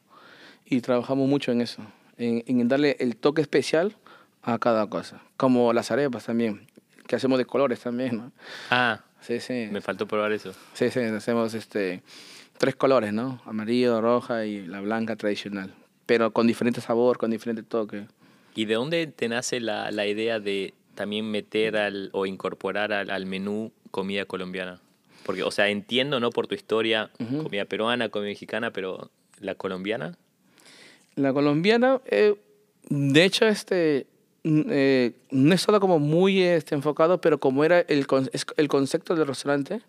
[0.65, 1.83] Y trabajamos mucho en eso,
[2.17, 3.97] en, en darle el toque especial
[4.43, 6.67] a cada cosa, como las arepas también,
[7.07, 8.33] que hacemos de colores también, ¿no?
[8.71, 9.69] Ah, Sí, sí.
[9.71, 10.53] me faltó probar eso.
[10.73, 12.03] Sí, sí, hacemos este,
[12.59, 13.41] tres colores, ¿no?
[13.45, 15.73] Amarillo, roja y la blanca tradicional.
[16.07, 18.07] Pero con diferente sabor, con diferente toque.
[18.55, 23.11] ¿Y de dónde te nace la, la idea de también meter al, o incorporar al,
[23.11, 24.81] al menú comida colombiana?
[25.25, 26.31] Porque, o sea, entiendo, ¿no?
[26.31, 30.17] Por tu historia, comida peruana, comida mexicana, pero la colombiana.
[31.15, 32.35] La colombiana, eh,
[32.89, 34.07] de hecho, este,
[34.45, 39.15] eh, no he estado como muy este, enfocado, pero como era el, es el concepto
[39.15, 39.81] del restaurante,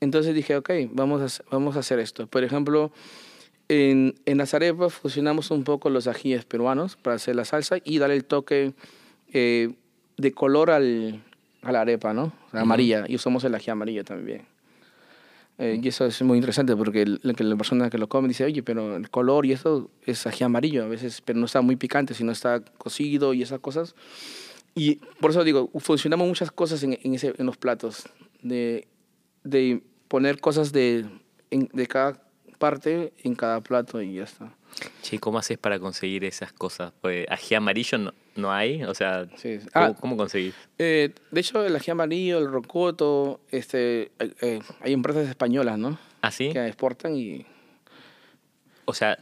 [0.00, 2.26] entonces dije, ok, vamos a, vamos a hacer esto.
[2.26, 2.92] Por ejemplo,
[3.70, 7.98] en, en las arepas fusionamos un poco los ajíes peruanos para hacer la salsa y
[7.98, 8.72] darle el toque
[9.32, 9.72] eh,
[10.16, 11.22] de color al,
[11.62, 12.32] a la arepa, ¿no?
[12.52, 14.42] La amarilla, y usamos el ají amarillo también.
[15.58, 18.28] Eh, y eso es muy interesante porque el- la, que la persona que lo come
[18.28, 21.60] dice, oye, pero el color y eso es ají amarillo a veces, pero no está
[21.60, 23.94] muy picante, sino está cocido y esas cosas.
[24.74, 28.08] Y por eso digo, funcionamos muchas cosas en, en, ese, en los platos,
[28.42, 28.88] de,
[29.44, 31.04] de poner cosas de,
[31.50, 32.20] de cada
[32.60, 34.52] parte en cada plato y ya está.
[35.02, 36.92] Che, ¿cómo haces para conseguir esas cosas?
[37.00, 39.58] Pues ají amarillo no, no hay, o sea, Sí.
[39.72, 40.54] ¿cómo, Ah, cómo conseguir?
[40.78, 45.98] eh, de hecho, el ají amarillo, el rocoto, este, eh, eh, hay empresas españolas, ¿no?
[46.22, 46.50] ¿Ah, sí?
[46.52, 47.44] Que exportan y
[48.84, 49.18] O sea,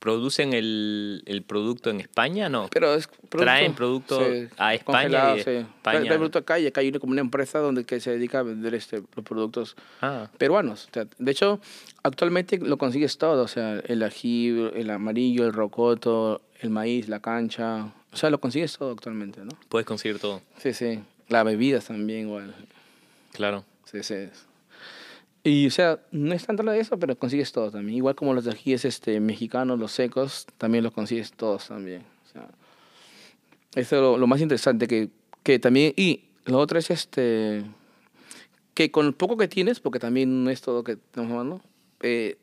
[0.00, 2.48] ¿producen el, el producto en España?
[2.48, 2.68] No.
[2.72, 4.20] Pero es producto, Traen producto
[4.56, 5.50] a España y de sí.
[5.50, 8.10] España- Traen traen producto acá y acá hay una, como una empresa donde que se
[8.10, 10.88] dedica a vender este, los productos Ah, peruanos.
[10.90, 11.60] O sea, de hecho,
[12.02, 13.44] actualmente lo consigues todo.
[13.44, 17.92] O sea, el ají, el amarillo, el rocoto, el maíz, la cancha.
[18.12, 19.50] O sea, lo consigues todo actualmente, ¿no?
[19.68, 20.40] puedes conseguir todo.
[20.58, 20.98] Sí, sí.
[21.28, 22.52] Las bebidas también igual.
[23.32, 23.64] Claro.
[23.84, 24.14] Sí, sí.
[25.42, 27.96] Y, o sea, no es tanto lo de eso, pero consigues todo también.
[27.96, 32.02] Igual como los ajíes este, mexicanos, los secos, también los consigues todos también.
[32.26, 32.48] O sea,
[33.74, 35.08] eso es lo, lo más interesante que,
[35.42, 35.94] que también...
[35.96, 37.64] Y lo otro es este
[38.74, 41.60] que con lo poco que tienes, porque también no es todo que estamos hablando,
[42.02, 42.38] eh,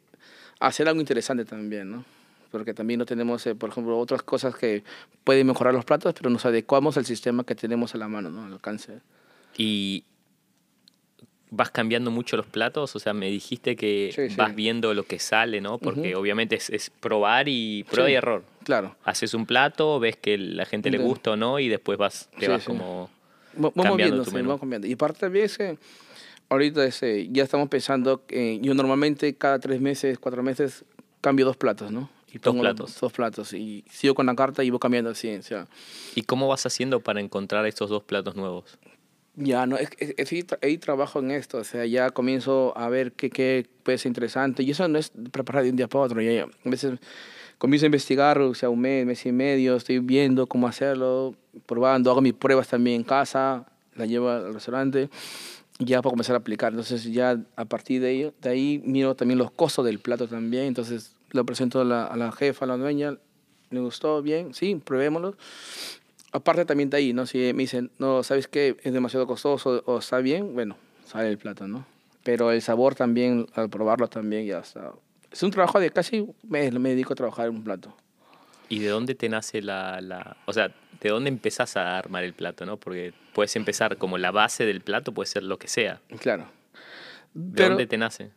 [0.59, 2.05] hacer algo interesante también, ¿no?
[2.51, 4.83] Porque también no tenemos, eh, por ejemplo, otras cosas que
[5.23, 8.45] pueden mejorar los platos, pero nos adecuamos al sistema que tenemos a la mano, ¿no?
[8.45, 8.99] Al alcance.
[9.57, 10.03] Y
[11.49, 14.35] vas cambiando mucho los platos, o sea, me dijiste que Sí, sí.
[14.35, 15.77] vas viendo lo que sale, ¿no?
[15.77, 18.13] Porque obviamente es, es probar y prueba Sí.
[18.13, 18.43] y error.
[18.65, 18.95] Claro.
[19.05, 22.47] Haces un plato, ves que la gente le gusta o no y después vas, te
[22.49, 23.09] vas como...
[23.55, 24.49] Va- Vamos cambiando viendo, tu sí, menú.
[24.49, 24.87] vamos cambiando.
[24.87, 25.77] Y aparte también es que
[26.49, 30.83] ahorita ese, ya estamos pensando que yo normalmente cada tres meses, cuatro meses
[31.21, 32.09] cambio dos platos, ¿no?
[32.33, 32.99] Y Dos platos.
[32.99, 33.53] Dos platos.
[33.53, 35.33] Y sigo con la carta y voy cambiando así.
[35.33, 35.65] O sea,
[36.13, 38.77] ¿Y cómo vas haciendo para encontrar estos dos platos nuevos?
[39.37, 41.59] Ya no, es, es, es- ahí trabajo en esto.
[41.59, 44.63] O sea, ya comienzo a ver qué, qué puede ser interesante.
[44.63, 46.21] Y eso no es preparar de un día para otro.
[46.21, 46.43] Ya, ya.
[46.43, 46.99] A veces
[47.57, 51.35] comienzo a investigar, o sea, un mes, mes y medio, estoy viendo cómo hacerlo,
[51.65, 53.65] probando, hago mis pruebas también en casa,
[53.95, 55.09] la llevo al restaurante
[55.79, 56.71] ya puedo comenzar a aplicar.
[56.71, 60.65] Entonces ya a partir de, ello, de ahí miro también los costos del plato también.
[60.65, 63.17] Entonces lo presento a la, a la jefa, a la dueña,
[63.69, 65.35] le gustó, bien, sí, probémoslo.
[66.31, 67.25] Aparte también de ahí, ¿no?
[67.25, 68.75] Si me dicen, no, ¿sabes qué?
[68.83, 70.75] Es demasiado costoso o está bien, bueno,
[71.05, 71.85] sale el plato, ¿no?
[72.23, 74.91] Pero el sabor también, al probarlo también ya está.
[75.31, 77.95] Es un trabajo de casi un mes, me dedico a trabajar en un plato.
[78.69, 80.35] ¿Y de dónde te nace la, la...
[80.45, 82.75] O sea, ¿de dónde empezás a armar el plato, no?
[82.77, 86.01] Porque puedes empezar como la base del plato, puede ser lo que sea.
[86.19, 86.47] Claro.
[87.33, 88.31] ¿De Pero, dónde te nace?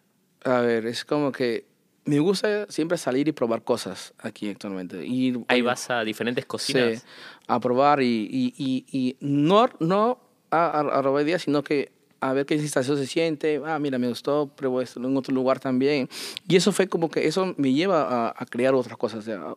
[0.44, 1.64] a ver, es como que
[2.04, 5.04] me gusta siempre salir y probar cosas aquí actualmente.
[5.06, 7.00] Ir, Ahí vas a diferentes cocinas.
[7.00, 7.04] Sí,
[7.46, 10.18] a probar y, y, y, y no, no
[10.50, 13.60] a, a, robar ideas, sino que a ver qué sensación se siente.
[13.64, 16.08] Ah, mira, me gustó, pruebo esto en otro lugar también.
[16.48, 19.20] Y eso fue como que eso me lleva a, a crear otras cosas.
[19.20, 19.54] O sea,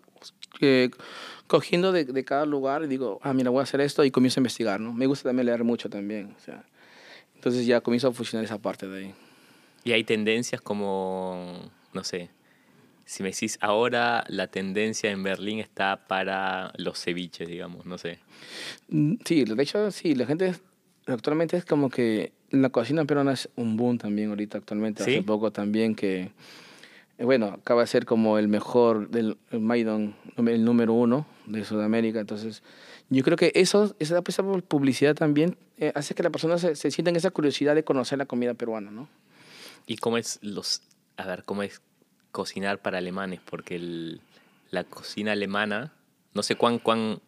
[0.60, 0.92] que
[1.48, 4.40] cogiendo de, de cada lugar y digo, ah, mira, voy a hacer esto y comienzo
[4.40, 4.94] a investigar, ¿no?
[4.94, 6.36] Me gusta también leer mucho también.
[6.38, 6.64] O sea,
[7.36, 9.14] entonces ya comienzo a fusionar esa parte de ahí.
[9.84, 12.30] Y hay tendencias como, no sé,
[13.06, 18.20] si me decís ahora la tendencia en Berlín está para los ceviches, digamos, no sé.
[18.90, 20.56] Mm, Sí, de hecho, sí, la gente
[21.08, 25.04] actualmente es como que la cocina peruana es un boom también ahorita actualmente.
[25.04, 25.16] ¿Sí?
[25.16, 26.32] Hace poco también que,
[27.18, 31.66] eh, bueno, acaba de ser como el mejor del el Maidon, el número uno de
[31.66, 32.20] Sudamérica.
[32.20, 32.64] Entonces,
[33.10, 36.92] yo creo que eso, esa, esa publicidad también eh, hace que la persona se, se
[36.92, 39.10] sienta en esa curiosidad de conocer la comida peruana, ¿no?
[39.86, 40.82] ¿Y cómo es los,
[41.18, 41.82] a ver, cómo es
[42.32, 43.40] cocinar para alemanes?
[43.44, 44.22] Porque el-
[44.72, 45.94] la cocina alemana,
[46.34, 47.22] no sé cuán, cuán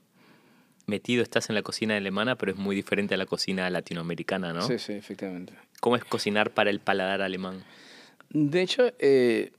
[0.87, 4.61] metido estás en la cocina alemana, pero es muy diferente a la cocina latinoamericana, ¿no?
[4.61, 5.53] Sí, sí, efectivamente.
[5.79, 7.63] ¿Cómo es cocinar para el paladar alemán?
[8.29, 9.51] De hecho, eh,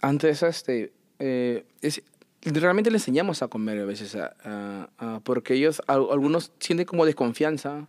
[0.00, 2.02] antes, este, eh, es,
[2.42, 6.86] realmente le enseñamos a comer a veces, a- a- a- porque ellos, al- algunos sienten
[6.86, 7.88] como desconfianza,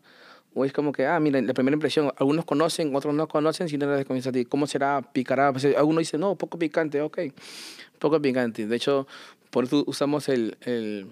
[0.58, 3.90] o es como que, ah, mira, la primera impresión, algunos conocen, otros no conocen, sienten
[3.92, 4.50] la desconfianza de ti.
[4.50, 5.02] ¿Cómo será?
[5.02, 5.52] ¿Picará?
[5.52, 7.20] Pues, algunos dicen, no, poco picante, ok,
[8.00, 8.66] poco picante.
[8.66, 9.08] De hecho,
[9.52, 11.08] por eso usamos el, el,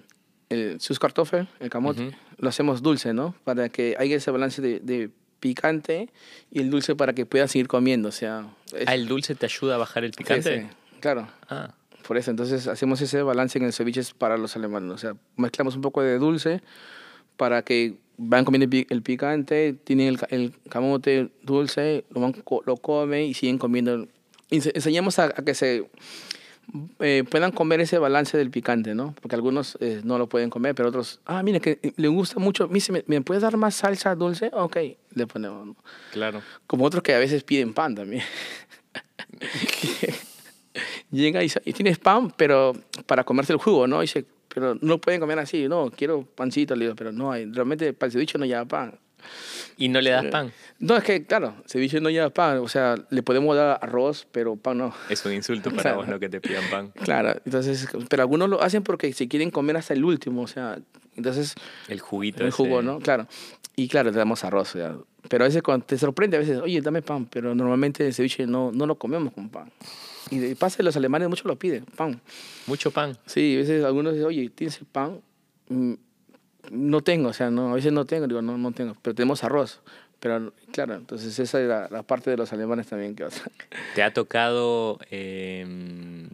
[0.50, 2.16] el Süßkartoffel, el camote, Ujú.
[2.40, 3.36] lo hacemos dulce, ¿no?
[3.44, 6.10] Para que haya ese balance de, de picante
[6.52, 8.48] y el dulce para que puedas seguir comiendo, o sea...
[8.74, 10.62] es- Ah, ¿el dulce te ayuda a bajar el Sí, picante?
[10.62, 10.68] sí,
[11.02, 11.28] claro.
[11.50, 11.76] Ah,
[12.08, 14.92] Por eso, entonces hacemos ese balance en el ceviche para los alemanes.
[14.92, 16.62] O sea, mezclamos un poco de dulce
[17.38, 22.36] para que van comiendo el pi- el picante, tienen el, el camote dulce, lo, van,
[22.66, 24.08] lo comen y siguen comiendo.
[24.52, 25.90] Ense- Enseñamos a, a que se
[27.00, 29.14] eh, puedan comer ese balance del picante, ¿no?
[29.22, 32.40] Porque algunos eh, no lo pueden comer, pero otros, ah, mira, que eh, le gusta
[32.40, 32.68] mucho.
[32.68, 34.50] Me ¿me, puedes dar más salsa dulce?
[34.54, 34.78] Ok,
[35.14, 35.68] le ponemos.
[35.68, 35.76] ¿no?
[36.12, 36.42] claro.
[36.68, 38.24] Como otros que a veces piden pan también.
[41.12, 42.74] Llega y, y tienes pan, pero
[43.06, 44.00] para comerse el jugo, ¿no?
[44.02, 44.26] Y dice,
[44.56, 48.08] pero no pueden comer así, no, quiero pancito, le digo, pero no hay, realmente para
[48.08, 48.98] el ceviche no lleva pan.
[49.78, 50.54] ¿Y no le das pan?
[50.80, 54.56] No, es que, claro, ceviche no lleva pan, o sea, le podemos dar arroz, pero
[54.56, 54.94] pan no.
[55.10, 55.98] Es un insulto para Claro.
[55.98, 56.20] vos, ¿no?
[56.20, 56.92] Que te pidan pan.
[57.04, 60.80] Claro, entonces, pero algunos lo hacen porque se quieren comer hasta el último, o sea,
[61.18, 61.54] entonces,
[61.90, 62.42] El juguito.
[62.44, 62.56] el ese.
[62.58, 63.00] jugo, ¿no?
[63.00, 63.28] Claro.
[63.76, 64.96] Y claro, le damos arroz, sea,
[65.28, 68.46] pero a veces cuando te sorprende, a veces, oye, dame pan, pero normalmente el ceviche
[68.48, 69.70] no, no lo comemos con pan.
[70.32, 72.20] Y de pasa, los alemanes mucho lo piden, pan.
[72.68, 73.18] Mucho pan.
[73.26, 75.20] Sí, a veces algunos dicen, oye, ¿tienes el pan?
[75.70, 75.94] Mm,
[76.72, 79.44] No tengo, o sea, no, a veces no tengo, digo, no, no tengo, pero tenemos
[79.44, 79.82] arroz.
[80.20, 83.44] Pero claro, entonces esa es la, la parte de los alemanes también que pasa.
[83.94, 86.28] ¿Te ha tocado eh,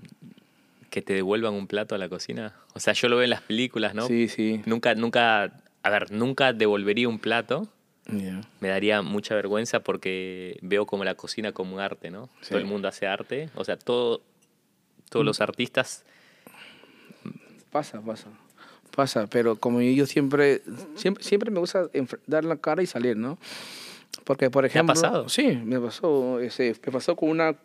[0.89, 2.53] que te devuelvan un plato a la cocina?
[2.73, 4.07] O sea, yo lo veo en las películas, ¿no?
[4.07, 4.61] Sí, sí.
[4.65, 5.51] Nunca, nunca,
[5.83, 7.67] a ver, nunca devolvería un plato.
[8.12, 12.30] Me daría mucha vergüenza porque veo como la cocina como un arte, ¿no?
[12.41, 12.49] Sí.
[12.49, 13.49] Todo el mundo hace arte.
[13.55, 14.22] O sea, todo,
[15.09, 16.03] todos los artistas.
[17.72, 18.28] Pasa, pasa.
[18.95, 20.62] Pasa, pero como yo siempre,
[20.95, 21.89] siempre, siempre me gusta
[22.28, 23.38] dar la cara y salir, ¿no?
[24.26, 24.93] Porque, por ha ejemplo...
[24.93, 25.30] pasado?
[25.30, 26.39] Sí, me pasó.
[26.39, 27.55] ese, me pasó con una...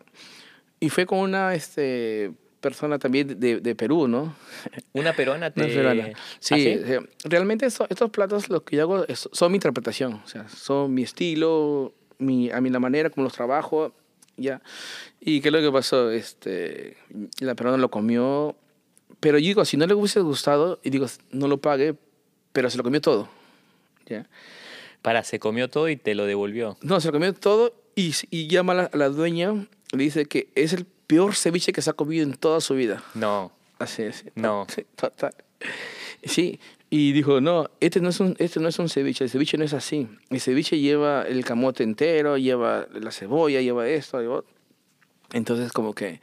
[0.79, 4.35] Y fue con una este, persona también de, de Perú, ¿no?
[4.93, 5.63] Una peruana te.
[5.65, 6.09] Una peruana.
[6.39, 6.67] Sí, ¿Ah, sí?
[6.93, 10.93] eh, realmente estos platos lo que yo hago es- son mi interpretación, o sea, son
[10.93, 13.93] mi estilo, mi, a mí la manera como los trabajo,
[14.37, 14.61] ya.
[15.19, 16.11] ¿Y qué es lo que pasó?
[16.11, 16.97] Este,
[17.39, 18.55] la peruana lo comió,
[19.19, 21.95] pero yo digo, si no le hubiese gustado, y digo, no lo pague,
[22.53, 23.29] pero se lo comió todo,
[24.07, 24.27] ya.
[25.01, 26.77] Para, se comió todo y te lo devolvió.
[26.81, 29.53] No, se lo comió todo y, y llama a la, a la dueña,
[29.93, 33.03] le dice que es el peor ceviche que se ha comido en toda su vida.
[33.15, 33.51] No.
[33.79, 34.25] Así es.
[34.35, 34.67] No.
[34.95, 35.33] Total.
[36.23, 39.57] Sí, y dijo, no, este no, es un, este no es un ceviche, el ceviche
[39.57, 40.07] no es así.
[40.29, 44.43] El ceviche lleva el camote entero, lleva la cebolla, lleva esto, lleva...
[45.33, 46.21] Entonces como que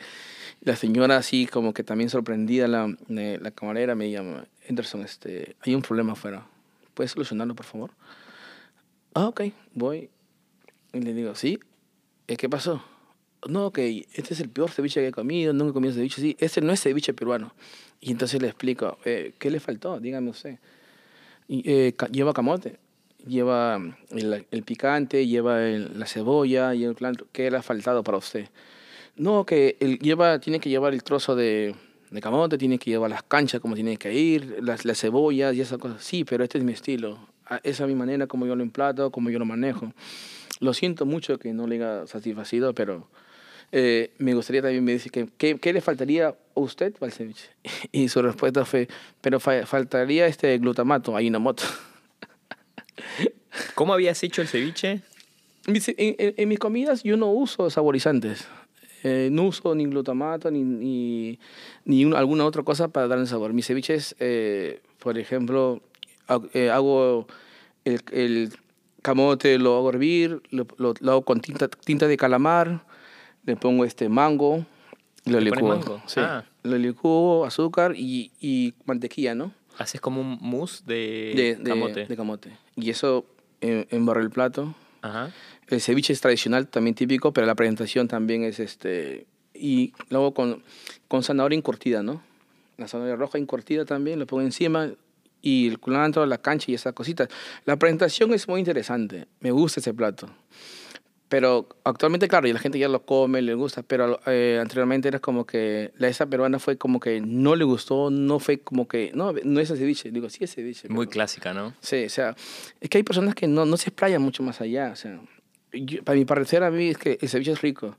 [0.63, 5.57] la señora así como que también sorprendida, la, eh, la camarera me llama, Anderson, este,
[5.61, 6.47] hay un problema afuera,
[6.95, 7.91] ¿puedes solucionarlo por favor?
[9.13, 9.43] Ah, ok,
[9.75, 10.09] voy.
[10.95, 11.61] Y le digo, ¿sí?
[12.29, 12.83] "Eh, ¿Qué pasó?
[13.49, 16.37] No, que este es el peor ceviche que he comido, nunca he comido ceviche así.
[16.39, 17.53] Este no es ceviche peruano.
[18.01, 19.99] Y entonces le explico, eh, ¿qué le faltó?
[20.01, 20.59] Dígame usted.
[21.49, 22.79] Eh, lleva camote,
[23.27, 23.79] lleva
[24.11, 26.97] el, el picante, lleva el- la cebolla, y el.
[27.33, 28.49] ¿Qué le ha faltado para usted?
[29.17, 31.75] No, que él lleva, tiene que llevar el trozo de,
[32.11, 35.61] de camote, tiene que llevar las canchas como tiene que ir, las, las cebollas y
[35.61, 36.03] esas cosas.
[36.03, 37.19] Sí, pero este es mi estilo.
[37.47, 39.93] Ah, Esa es mi manera como yo lo emplato, como yo lo manejo.
[40.61, 43.07] Lo siento mucho que no le haya satisfacido, pero
[43.77, 47.13] eh, me gustaría también me dice que ¿qué, qué le faltaría a usted para el
[47.13, 47.49] ceviche.
[47.93, 48.87] Y su respuesta fue,
[49.21, 51.65] pero fa- faltaría este glutamato, Ajinomoto.
[53.75, 55.03] ¿Cómo habías hecho el ceviche?
[55.67, 55.77] En,
[56.19, 58.47] en- en mis comidas yo no uso saborizantes.
[59.03, 61.39] Eh, no uso ni glutamato ni, ni,
[61.85, 63.53] ni un- alguna otra cosa para darle sabor.
[63.53, 65.83] Mis ceviches, eh, por ejemplo,
[66.29, 66.41] ha-
[66.73, 67.27] hago
[67.85, 68.51] el, el
[69.03, 72.85] camote, lo hago hervir, lo, lo- lo hago con tinta, tinta de calamar,
[73.47, 74.65] le pongo este mango,
[75.27, 75.69] Lo ¿Le pones licúo.
[75.69, 76.03] mango?
[76.07, 76.21] Sí.
[76.21, 76.45] Ah.
[76.63, 79.53] Lo licúo, azúcar y, y mantequilla, ¿no?
[79.79, 82.07] Haces como un mousse de, De, de- camote.
[82.07, 82.51] de camote.
[82.77, 83.25] Y eso
[83.61, 84.75] en, embarro el plato.
[85.03, 85.31] Ajá.
[85.69, 89.27] El ceviche es tradicional, también típico, pero la presentación también es este.
[89.55, 90.63] Y luego con,
[91.09, 92.23] con zanahoria encurtida, ¿no?
[92.77, 94.91] La zanahoria roja encurtida también, lo pongo encima.
[95.43, 97.29] Y el culantro, la cancha y esas cositas.
[97.67, 99.27] La presentación es muy interesante.
[99.41, 100.29] Me gusta ese plato.
[101.37, 105.19] Pero actualmente, claro, y la gente ya lo come, le gusta, pero eh, anteriormente era
[105.19, 109.11] como que la esa peruana fue como que no le gustó, no fue como que,
[109.17, 110.13] no, no es ceviche.
[110.13, 110.89] Digo, sí es ceviche.
[110.89, 111.75] Muy pero- clásica, ¿no?
[111.81, 112.37] Sí, o sea,
[112.81, 114.91] es que hay personas que no, no se explayan mucho más allá.
[114.93, 115.21] O sea,
[115.73, 117.97] yo- para mi parecer, a mí es que el ceviche es rico.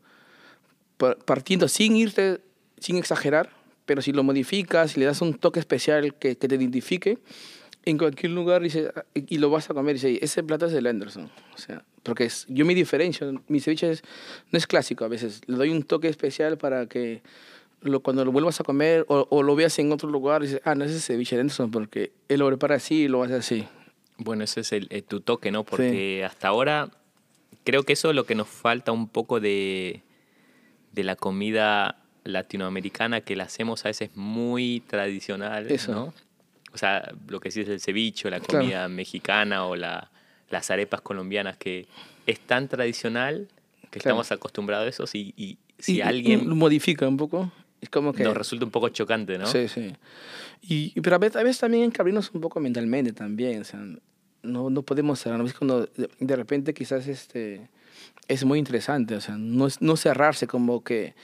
[0.96, 2.40] Pa- Partiendo sin irte,
[2.80, 3.50] sin exagerar,
[3.86, 7.18] pero si lo modificas, si le das un toque especial que, que te identifique,
[7.84, 10.72] en cualquier lugar dice, ah, y lo vas a comer y dice, ese plato es
[10.72, 11.30] del Anderson.
[11.54, 13.42] O sea, porque es, yo me diferencio.
[13.50, 14.04] Mi ceviche es,
[14.52, 15.42] no es clásico a veces.
[15.48, 17.22] Le doy un toque especial para que
[17.82, 20.76] lo, cuando lo vuelvas a comer o, o lo veas en otro lugar, dices, ah,
[20.76, 23.68] no, ese es ceviche de Anderson porque él lo prepara así y lo hace así.
[24.18, 25.64] Bueno, ese es el, eh, tu toque, ¿no?
[25.66, 26.90] Porque hasta ahora
[27.66, 30.04] creo que eso es lo que nos falta un poco de,
[30.94, 35.92] de la comida latinoamericana, que la hacemos a veces muy tradicional, Eso.
[35.94, 36.14] ¿no?
[36.74, 38.60] O sea, lo que sí es el ceviche, o la Claro.
[38.64, 40.12] comida mexicana o la,
[40.50, 41.88] las arepas colombianas, que
[42.26, 43.48] es tan tradicional
[43.92, 44.22] que Claro.
[44.22, 48.14] estamos acostumbrados a eso y, y si Y- alguien lo modifica un poco, es como
[48.14, 48.24] que...
[48.24, 49.46] nos resulta un poco chocante, ¿no?
[49.46, 49.94] Sí, sí.
[50.62, 53.64] Y, pero a veces, a veces también hay que abrirnos un poco mentalmente también, o
[53.64, 53.80] sea,
[54.44, 55.46] no, no podemos cerrar, ¿no?
[55.46, 57.70] Es cuando de, repente quizás este,
[58.28, 61.16] es muy interesante, o sea, no, no cerrarse como que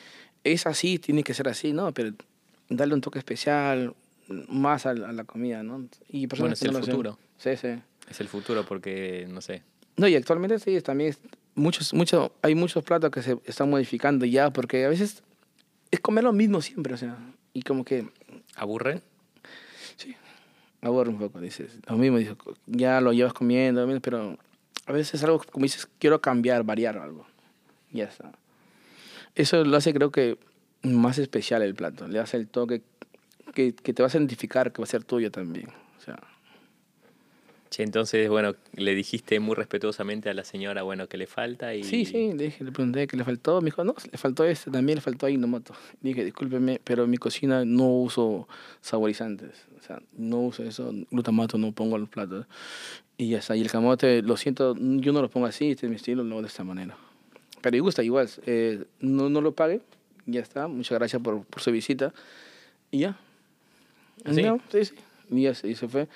[0.43, 1.93] es así, tiene que ser así, ¿no?
[1.93, 2.13] Pero
[2.69, 3.93] darle un toque especial
[4.47, 5.87] más a, la- comida, ¿no?
[6.09, 7.19] Y Bueno, personas es el no futuro.
[7.37, 7.69] Sí, sí.
[8.11, 9.63] Es el futuro porque, no sé,
[9.95, 11.15] No, y actualmente sí, también
[11.55, 15.23] muchos, mucho, hay muchos platos que se están modificando ya, porque a veces
[15.91, 17.17] es comer lo mismo siempre, o sea,
[17.53, 18.09] y como que
[18.55, 19.01] aburre.
[20.81, 22.35] aburre un poco, dices, lo mismo, dices,
[22.65, 24.37] ya lo llevas comiendo, pero
[24.87, 27.25] a veces es algo como dices, quiero cambiar, variar algo,
[27.91, 28.31] ya está.
[29.35, 30.37] Eso lo hace creo que
[30.83, 32.81] más especial el plato, le hace el toque
[33.53, 35.69] que, que te vas a identificar, que va a ser tuyo también,
[37.71, 41.85] Che, entonces, bueno, le dijiste muy respetuosamente a la señora, bueno, que le falta y...
[41.85, 43.61] Sí, sí, le dije, le pregunté qué le faltó.
[43.61, 45.73] Me dijo, no, le faltó este, también le faltó ahí Inomoto.
[46.01, 48.49] Dije, discúlpeme, pero en mi cocina no uso
[48.81, 49.67] saborizantes.
[49.79, 52.45] O sea, no uso eso, glutamato no pongo en los platos.
[53.17, 53.55] Y ya está.
[53.55, 56.31] Y el camote, lo siento, yo no lo pongo así, este es mi estilo, lo
[56.31, 56.97] hago de esta manera.
[57.61, 59.79] Pero me gusta igual, eh, no, no lo pague,
[60.25, 60.67] ya está.
[60.67, 62.13] Muchas gracias por, por su visita.
[62.91, 63.17] Y ya.
[64.25, 64.43] ¿Ah, sí?
[64.43, 64.95] No, sí, sí.
[65.29, 66.09] Y ya se, y se fue.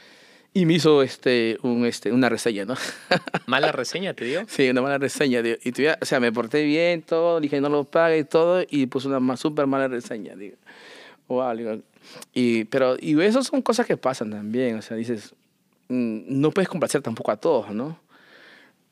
[0.57, 2.75] Y me hizo este, un, este, una reseña, ¿no?
[3.45, 4.45] ¿Mala reseña te dio?
[4.47, 5.41] Sí, una mala reseña.
[5.41, 8.63] digo, Y tuviera, o sea, me porté bien, todo, dije no lo pague y todo,
[8.69, 10.33] y puso una súper mala reseña.
[10.33, 10.55] Digo,
[11.27, 11.81] wow, digo.
[12.33, 15.35] Y, pero, y eso son cosas que pasan también, o sea, dices,
[15.89, 17.99] mm, no puedes complacer tampoco a todos, ¿no?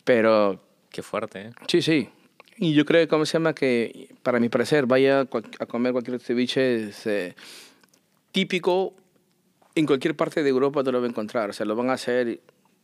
[0.03, 0.61] Pero,
[0.91, 1.51] Qué fuerte, ¿eh?
[1.70, 2.09] sí, sí.
[2.57, 3.55] Y yo creo, ¿cómo se llama?
[3.55, 7.36] Que, para mi parecer, vaya a comer cualquier ceviche es, eh,
[8.34, 8.93] típico,
[9.76, 11.49] en cualquier parte de Europa te lo va a encontrar.
[11.49, 12.41] O sea, lo van a hacer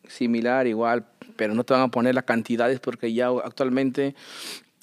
[0.07, 4.15] similar, igual, pero no te van a poner las cantidades porque ya actualmente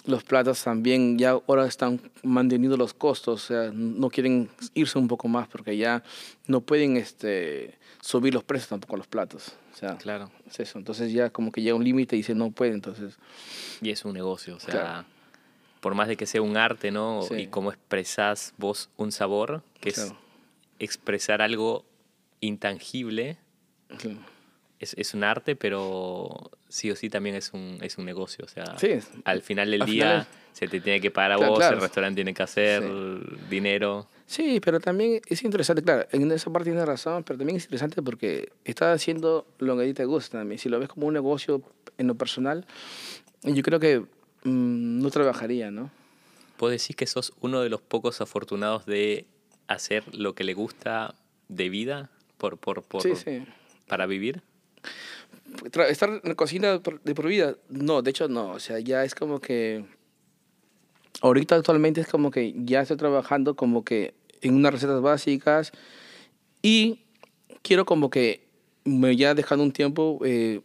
[0.05, 5.09] los platos también ya ahora están manteniendo los costos, o sea, no quieren irse un
[5.09, 6.05] poco más porque ya
[6.47, 9.55] no pueden este, subir los precios tampoco los platos.
[9.75, 10.31] O sea, Claro.
[10.49, 10.79] es eso.
[10.79, 13.19] Entonces ya como que llega un límite y dice no puede, entonces...
[13.83, 15.05] Y es un negocio, o sea, Claro.
[15.81, 17.23] por más de que sea un arte, ¿no?
[17.23, 17.35] Sí.
[17.35, 20.15] Y cómo expresás vos un sabor, que es
[20.79, 21.85] expresar algo
[22.41, 23.39] intangible,
[23.99, 24.19] claro.
[24.79, 28.49] es, es un arte, pero sí o sí también es un, es un negocio, o
[28.49, 28.91] sea, Sí,
[29.25, 31.77] al final del al día final se te tiene que pagar a Claro, vos, claro.
[31.77, 32.83] el restaurante tiene que hacer
[33.49, 34.09] dinero.
[34.27, 38.03] Sí, pero también es interesante, claro, en esa parte tienes razón, pero también es interesante
[38.03, 40.59] porque estás haciendo lo que a ti te gusta también.
[40.59, 41.63] Si lo ves como un negocio
[41.99, 42.67] en lo personal,
[43.43, 45.91] yo creo que mm, no trabajaría, ¿no?
[46.57, 49.27] ¿Puedo decir que sos uno de los pocos afortunados de
[49.69, 51.15] hacer lo que le gusta
[51.49, 53.43] de vida por, por, por, Sí, sí.
[53.87, 54.43] para vivir?
[55.89, 59.15] Estar en la cocina de por vida, no, de hecho no, o sea, ya es
[59.15, 59.85] como que,
[61.23, 65.73] ahorita actualmente es como que ya estoy trabajando como que en unas recetas básicas
[66.63, 67.01] y
[67.63, 68.47] quiero como que
[68.85, 70.61] me ya dejando un tiempo, eh,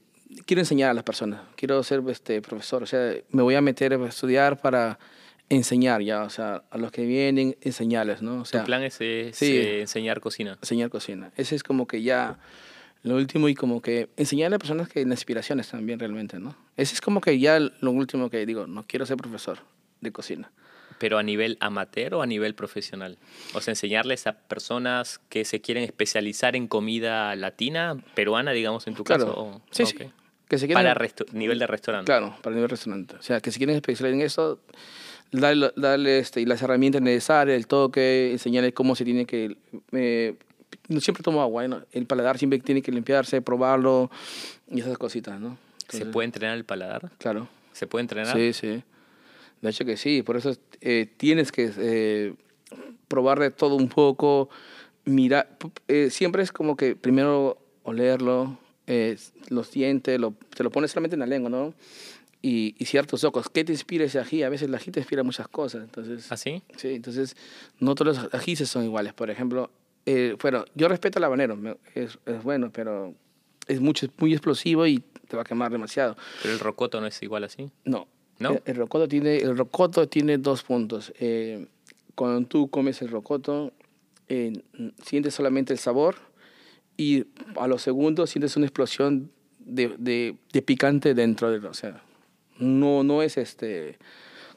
[0.45, 3.93] quiero enseñar a las personas, quiero ser este, profesor, o sea, me voy a meter
[3.93, 4.99] a estudiar para
[5.55, 8.41] enseñar ya, o sea, a los que vienen, enseñarles, ¿no?
[8.41, 9.57] O sea, tu plan es, eh, sí.
[9.57, 10.57] eh, enseñar cocina.
[10.61, 11.31] enseñar cocina.
[11.37, 12.39] Ese es como que ya
[13.03, 16.55] lo último y como que enseñarle a personas que las inspiraciones también realmente, ¿no?
[16.77, 19.59] Ese es como que ya lo último que digo, no quiero ser profesor
[20.01, 20.51] de cocina.
[20.99, 23.17] ¿Pero a nivel amateur o a nivel profesional?
[23.55, 28.93] O sea, enseñarles a personas que se quieren especializar en comida latina, peruana, digamos, en
[28.93, 29.25] tu Claro.
[29.25, 29.39] caso.
[29.39, 29.89] o- Sí, ok.
[29.89, 30.11] sí.
[30.47, 32.05] Que se quieren, Para nivel de restaurante.
[32.05, 33.15] Claro, para el nivel restaurante.
[33.15, 34.59] O sea, que si quieren especializar en eso,
[35.31, 39.57] darle, darle este, las herramientas necesarias, el toque, enseñarles cómo se tiene que...
[39.91, 40.35] eh,
[40.87, 41.81] no siempre tomo agua, ¿no?
[41.91, 44.09] el paladar siempre tiene que limpiarse, probarlo
[44.69, 45.57] y esas cositas, ¿no?
[45.87, 47.11] ¿Se Entonces, puede entrenar el paladar?
[47.17, 47.47] Claro.
[47.73, 48.35] ¿Se puede entrenar?
[48.35, 48.83] Sí, sí.
[49.61, 52.33] De hecho que sí, por eso eh, tienes que eh,
[53.07, 54.49] probar de todo un poco,
[55.05, 55.57] mirar,
[55.87, 58.57] eh, siempre es como que primero olerlo,
[58.87, 59.17] eh,
[59.49, 61.73] los dientes, lo, te lo pones solamente en la lengua, ¿no?
[62.43, 64.41] Y, y ciertos ojos, ¿qué te inspira ese ají?
[64.41, 66.31] A veces el ají te inspira muchas cosas, entonces...
[66.31, 66.63] ¿Así?
[66.75, 67.35] Sí, entonces
[67.79, 69.13] no todos los ajíes son iguales.
[69.13, 69.69] Por ejemplo,
[70.07, 71.57] eh, bueno, yo respeto el habanero,
[71.93, 73.13] es, es bueno, pero
[73.67, 76.17] es mucho, muy explosivo y te va a quemar demasiado.
[76.41, 77.69] ¿Pero el rocoto no es igual así?
[77.85, 78.07] No.
[78.39, 78.53] ¿No?
[78.53, 81.13] El, el rocoto tiene, el rocoto tiene dos puntos.
[81.19, 81.67] Eh,
[82.15, 83.71] cuando tú comes el rocoto,
[84.29, 84.53] eh,
[85.03, 86.15] sientes solamente el sabor
[86.97, 87.25] y
[87.55, 92.01] a los segundos sientes una explosión de, de, de picante dentro de O sea,
[92.61, 93.97] no, no es este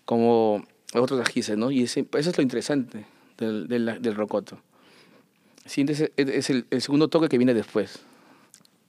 [0.04, 1.70] como otros ajíes, ¿no?
[1.70, 3.04] Y ese- eso es lo interesante
[3.38, 4.60] del, del, del rocoto.
[5.66, 8.00] Sientes, es, el, el segundo toque que viene después.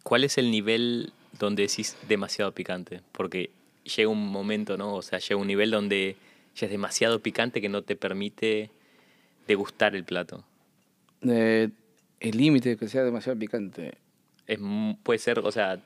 [0.04, 3.02] ¿Cuál es el nivel donde decís demasiado picante?
[3.12, 3.50] Porque
[3.96, 4.94] llega un momento, ¿no?
[4.96, 6.18] O sea, llega un nivel donde
[6.56, 8.70] ya es demasiado picante que no te permite
[9.48, 10.44] degustar el plato.
[11.22, 11.70] Eh,
[12.20, 13.98] el límite que sea demasiado picante.
[14.48, 14.60] Es,
[15.02, 15.80] puede ser, o sea,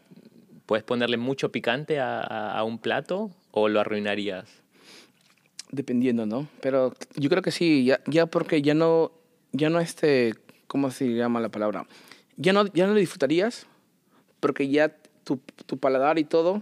[0.69, 4.45] ¿puedes ponerle mucho picante a, a- a un plato o lo arruinarías?
[5.71, 6.47] Dependiendo, ¿no?
[6.61, 9.11] Pero yo creo que sí, ya, ya porque ya no,
[9.51, 10.35] ya no este,
[10.67, 11.87] ¿cómo se llama la palabra?
[12.37, 13.65] Ya no, ya no lo disfrutarías,
[14.39, 16.61] porque ya tu, tu paladar y todo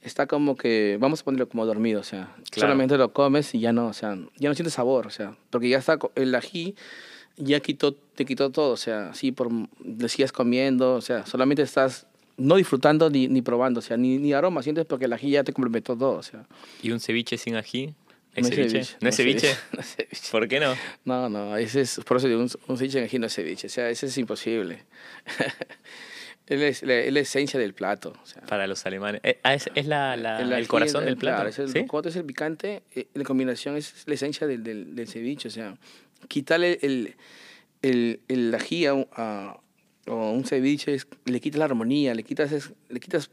[0.00, 2.68] está como que, vamos a ponerlo como dormido, o sea, Claro.
[2.68, 5.68] solamente lo comes y ya no, o sea, ya no sientes sabor, o sea, porque
[5.68, 6.74] ya está, el ají
[7.36, 11.60] ya quitó, te quitó todo, o sea, así por, le sigues comiendo, o sea, solamente
[11.62, 12.06] estás
[12.42, 15.44] no disfrutando ni, ni probando, o sea, ni, ni aroma sientes porque el ají ya
[15.44, 16.44] te complementó todo, o sea.
[16.82, 17.94] ¿Y un ceviche sin ají?
[18.34, 18.84] ¿Es No ceviche?
[18.84, 19.54] ceviche, ¿No es ceviche?
[19.72, 20.30] No es ceviche.
[20.30, 20.74] ¿Por qué no?
[21.04, 23.66] No, no, ese es, por eso digo, un, un ceviche en ají no es ceviche,
[23.66, 24.78] o sea, ese es imposible.
[26.46, 28.12] es la, es la esencia del plato.
[28.22, 29.20] O sea, Para los alemanes.
[29.24, 31.36] Eh, ah, ¿Es, es la, la- el, ají corazón es- del plato?
[31.36, 31.86] Claro, es el ¿Sí?
[32.08, 35.76] es el picante, eh, la combinación es la esencia del, del, del ceviche, o sea,
[36.28, 37.14] quitarle el,
[37.82, 39.58] el, el ají a, a-
[40.06, 43.30] a un ceviche, es- le quitas la armonía, le quitas, es- le quitas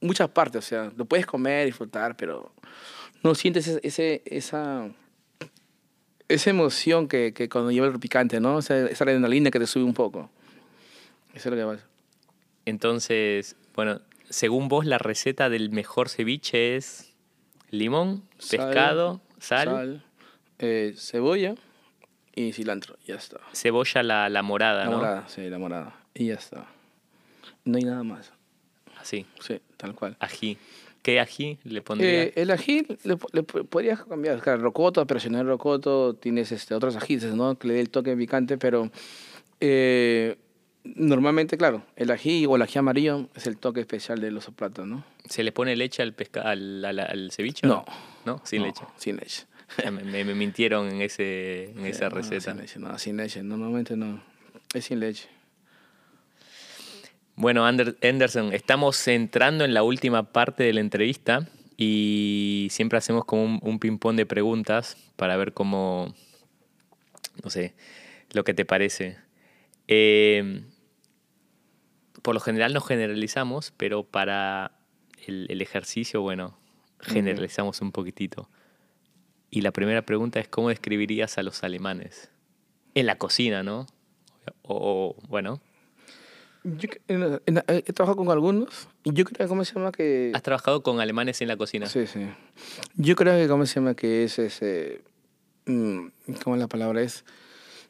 [0.00, 2.52] muchas partes, o sea, lo puedes comer, disfrutar, pero
[3.22, 4.88] no sientes ese, ese- esa,
[6.28, 8.56] esa emoción que, que cuando lleva el picante, ¿no?
[8.56, 10.30] O sea, esa adrenalina que te sube un poco.
[11.34, 11.88] Eso es lo que pasa.
[12.66, 14.00] Entonces, bueno,
[14.30, 17.12] según vos, la receta del mejor ceviche es
[17.70, 20.04] limón, Sal, pescado, sal,
[20.58, 21.54] eh, cebolla
[22.34, 23.38] y cilantro, ya está.
[23.52, 24.96] cebolla la, la morada, La ¿no?
[24.98, 25.94] morada, sí, la morada.
[26.14, 26.66] Y ya está.
[27.64, 28.32] No hay nada más.
[29.00, 30.16] Así, Sí, tal cual.
[30.20, 30.56] ají.
[31.02, 32.22] ¿Qué ají le pondría?
[32.24, 34.40] Eh, el ají le, le po- podrías cambiar.
[34.40, 37.58] Claro, rocoto, pero si no es rocoto, tienes este, otros ajíes, ¿no?
[37.58, 38.90] Que le dé el toque picante, pero
[39.60, 40.36] eh,
[40.84, 44.86] normalmente, claro, el ají o el ají amarillo es el toque especial de los platos,
[44.86, 45.04] ¿no?
[45.28, 47.66] ¿Se le pone leche al, pesca al, al- al ceviche?
[47.66, 47.84] No.
[48.24, 48.40] ¿No?
[48.44, 48.84] Sin No, leche.
[48.96, 49.44] Sin leche.
[49.84, 52.52] Me, me- me mintieron en, ese, en esa No, receta.
[52.52, 53.42] sin leche, no, sin leche.
[53.42, 54.22] Normalmente no.
[54.72, 55.28] Es sin leche.
[57.36, 63.24] Bueno, Ander- Anderson, estamos entrando en la última parte de la entrevista y siempre hacemos
[63.24, 66.14] como un, un ping-pong de preguntas para ver cómo,
[67.42, 67.74] no sé,
[68.32, 69.18] lo que te parece.
[69.88, 70.62] Eh,
[72.22, 74.78] por lo general no generalizamos, pero para
[75.26, 76.56] el, el ejercicio, bueno,
[77.00, 78.48] generalizamos un poquitito.
[79.50, 82.30] Y la primera pregunta es, ¿cómo describirías a los alemanes?
[82.94, 83.86] En la cocina, ¿no?
[84.62, 85.60] O, o, bueno,
[86.64, 89.92] Yo, en- en- he trabajado con algunos yo creo ¿cómo se llama?
[89.92, 90.32] Que...
[90.34, 91.86] ¿Has trabajado con alemanes en la cocina?
[91.86, 92.26] Sí, sí.
[92.96, 93.94] Yo creo que, ¿cómo se llama?
[93.94, 95.02] Que es ese...
[95.66, 96.06] mm,
[96.42, 97.24] ¿Cómo la palabra es?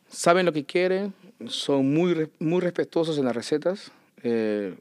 [0.08, 1.14] Saben lo que quieren,
[1.46, 3.92] son muy, muy respetuosos en las recetas.
[4.22, 4.74] eh,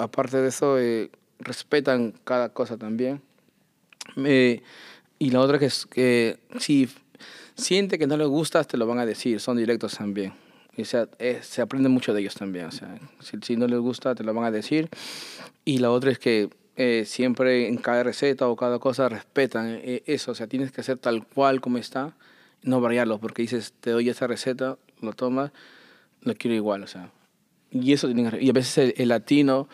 [0.00, 3.20] aparte de eso, eh, respetan cada cosa también.
[4.16, 4.62] Eh,
[5.18, 6.88] y la otra que es que si
[7.56, 10.32] siente que no les gusta, te lo van a decir, son directos también.
[10.76, 12.66] Y se, eh, se aprende mucho de ellos también.
[12.66, 14.88] O sea, si, si no les gusta, te lo van a decir.
[15.64, 20.02] Y la otra es que eh, siempre en cada receta o cada cosa respetan eh,
[20.06, 20.32] eso.
[20.32, 22.14] O sea, tienes que hacer tal cual como está,
[22.62, 25.52] no variarlo, porque dices, te doy esa receta, lo tomas,
[26.22, 26.82] lo quiero igual.
[26.82, 27.10] O sea,
[27.70, 29.68] y eso Y a veces el, el latino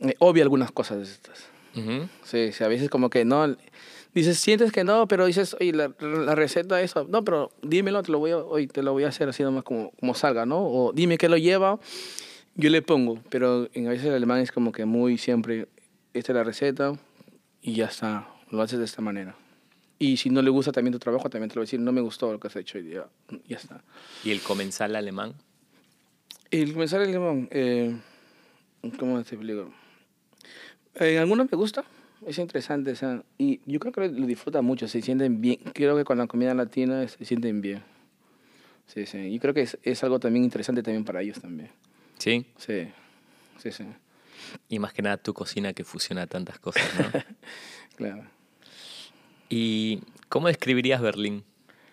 [0.00, 1.46] eh, obvia algunas cosas de estas.
[1.76, 2.08] Ujú.
[2.24, 3.56] Sí, sí, a veces como que no,
[4.14, 8.12] dices, sientes que no, pero dices, oye, la, la receta eso, no, pero dímelo, te
[8.12, 10.60] lo voy a, hoy te lo voy a hacer así nomás como, como salga, ¿no?
[10.60, 11.78] O dime qué lo lleva,
[12.54, 15.68] yo le pongo, pero en a veces el alemán es como que muy siempre,
[16.12, 16.92] esta es la receta
[17.60, 19.36] y ya está, lo haces de esta manera.
[19.98, 21.92] Y si no le gusta también tu trabajo, también te lo voy a decir, no
[21.92, 23.06] me gustó lo que has hecho y ya,
[23.46, 23.84] ya está.
[24.24, 25.34] ¿Y el comensal alemán?
[26.50, 27.96] El comenzar el alemán, eh,
[28.98, 29.72] ¿cómo te explico?
[30.96, 31.84] En algunos me gusta,
[32.26, 35.58] es interesante, o sea, y yo creo que lo disfrutan mucho, se sienten bien.
[35.74, 37.82] Creo que con la comida latina se sienten bien.
[38.86, 39.18] Sí, sí.
[39.18, 41.70] Y creo que es, es algo también interesante también para ellos también.
[42.18, 42.46] Sí.
[42.56, 42.88] Sí,
[43.58, 43.84] sí, sí.
[44.68, 47.20] Y más que nada tu cocina que fusiona tantas cosas, ¿no?
[47.96, 48.24] Claro.
[49.48, 51.44] ¿Y cómo describirías Berlín?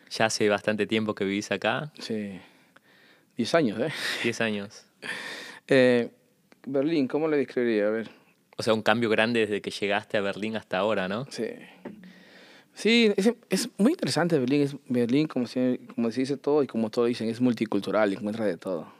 [0.10, 2.40] Ya hace bastante tiempo que vivís acá, Sí.
[3.38, 3.94] Diez años, ¿eh?
[4.24, 4.86] 10 años.
[5.68, 6.10] eh
[6.66, 7.88] Berlín, ¿cómo le describiría?
[7.88, 8.10] A ver.
[8.60, 11.26] O sea, un cambio grande desde que llegaste a Berlín hasta ahora, ¿no?
[11.30, 11.46] Sí.
[12.74, 14.64] Sí, es, es muy interesante Berlín.
[14.64, 18.44] Es, Berlín, como se, como se dice todo y como todos dicen, es multicultural, encuentra
[18.44, 18.92] de todo.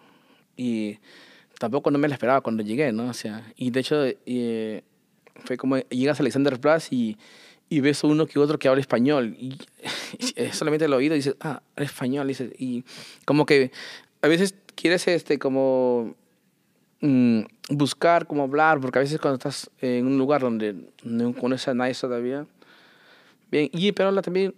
[0.56, 1.00] Y
[1.60, 3.10] tampoco no me la esperaba cuando llegué, ¿no?
[3.10, 4.82] O sea, y de hecho, eh,
[5.44, 7.18] fue como llegas a Alexanderplatz y,
[7.68, 9.36] y ves uno que otro que habla español.
[9.38, 9.58] Y
[10.54, 12.28] solamente el oído y dices, ah, español.
[12.28, 12.86] Y, dices, y
[13.26, 13.74] como que
[14.22, 16.16] a veces quieres, este, como
[17.02, 21.68] mm, buscar cómo hablar, porque a veces cuando estás en un lugar donde no conoces
[21.70, 22.46] a nadie todavía.
[23.52, 24.54] Bien, y pero la, también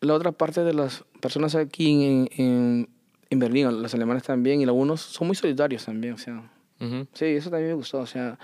[0.00, 2.88] la otra parte de las personas aquí en, en,
[3.28, 6.50] en Berlín, los alemanes también, y algunos son muy solidarios también, o sea.
[6.80, 7.06] Ujú.
[7.12, 8.38] Sí, eso también me gustó, o sea,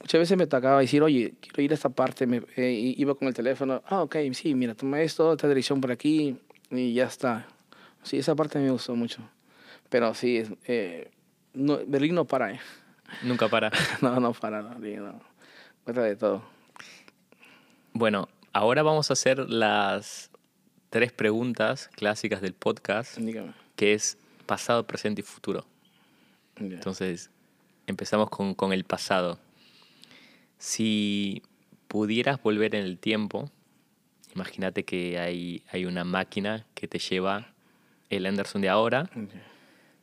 [0.00, 3.28] muchas veces me tocaba decir, oye, quiero ir a esta parte, me, eh, iba con
[3.28, 6.38] el teléfono, ah, ok, sí, mira, toma esto, esta dirección por aquí,
[6.70, 7.46] y ya está.
[8.02, 9.20] Sí, esa parte me gustó mucho.
[9.90, 11.10] Pero sí, eh,
[11.52, 12.60] no, Berlín no para, ¿eh?
[13.22, 13.70] Nunca para.
[14.02, 15.20] No, no para, no, no.
[15.84, 16.42] Cuenta de todo.
[17.92, 20.30] Bueno, ahora vamos a hacer las
[20.90, 23.52] tres preguntas clásicas del podcast, Dígame.
[23.76, 25.64] que es pasado, presente y futuro.
[26.56, 27.30] Entonces,
[27.86, 29.38] empezamos con, con el pasado.
[30.58, 31.42] Si
[31.88, 33.50] pudieras volver en el tiempo,
[34.34, 37.52] imagínate que hay, hay una máquina que te lleva
[38.10, 39.10] el Anderson de ahora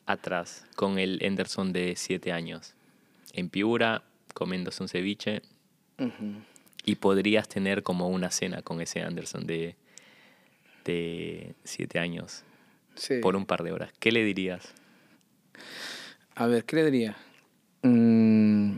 [0.06, 2.76] atrás, con el Anderson de siete años,
[3.34, 4.04] en Piura,
[4.34, 5.42] comiéndose un ceviche,
[6.84, 9.76] y podrías tener como una cena con ese Anderson de,
[10.86, 12.44] de siete años
[12.96, 13.20] Sí.
[13.22, 13.92] por un par de horas.
[14.00, 14.74] ¿Qué le dirías?
[16.36, 17.16] A ver, ¿qué le diría?
[17.84, 18.78] Mm,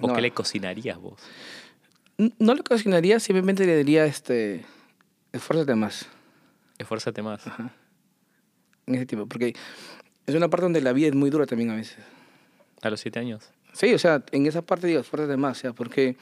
[0.00, 1.20] ¿O no, qué le cocinarías vos?
[2.38, 4.64] No le cocinaría, simplemente le diría, este,
[5.32, 6.06] esfuérzate más.
[6.78, 7.46] Esfuérzate más.
[7.46, 7.72] Ajá.
[8.86, 9.54] En ese tipo, porque
[10.26, 11.98] es una parte donde la vida es muy dura también a veces.
[12.82, 13.50] A los siete años.
[13.72, 16.16] Sí, o sea, en esa parte digo, esfuérzate más, o sea, porque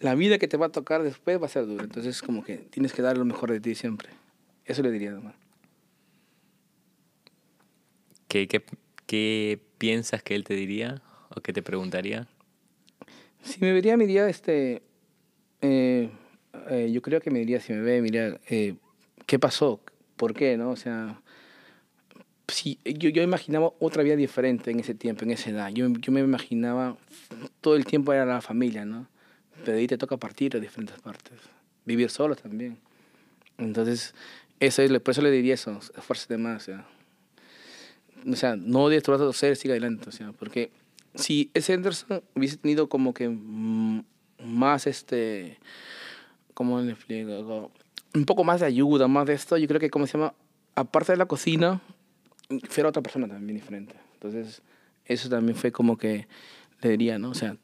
[0.00, 1.84] la vida que te va a tocar después va a ser dura.
[1.84, 4.08] Entonces, como que tienes que dar lo mejor de ti siempre.
[4.64, 5.34] Eso le diría nomás.
[8.28, 8.64] ¿Qué, qué,
[9.06, 12.28] qué piensas que él te diría o qué te preguntaría?
[13.42, 14.82] Si me vería, me diría, este,
[15.60, 16.10] eh,
[16.70, 18.74] eh, yo creo que me diría, si me ve, me diría, eh,
[19.26, 19.80] ¿qué pasó?
[20.16, 20.56] ¿Por qué?
[20.56, 20.70] ¿No?
[20.70, 21.20] O sea,
[22.48, 25.70] si, yo, yo imaginaba otra vida diferente en ese tiempo, en esa edad.
[25.70, 26.96] Yo, yo me imaginaba,
[27.60, 29.08] todo el tiempo era la familia, ¿no?
[29.64, 31.38] Pero ahí te toca partir a diferentes partes.
[31.84, 32.78] Vivir solo también.
[33.58, 34.14] Entonces,
[34.60, 36.86] eso es, por eso le diría eso, esfuérzate más, o sea.
[38.30, 40.70] O sea, no tu brazo ser, sigue adelante, o sea, porque
[41.14, 43.28] si ese Anderson hubiese tenido como que
[44.44, 45.58] más este,
[46.54, 47.70] ¿cómo le explico?
[48.14, 50.34] Un poco más de ayuda, más de esto, yo creo que, como se llama?
[50.74, 51.80] Aparte de la cocina,
[52.68, 53.94] fuera otra persona también diferente.
[54.14, 54.62] Entonces,
[55.04, 56.26] eso también fue como que
[56.82, 57.30] le diría, ¿no?
[57.30, 57.56] O sea,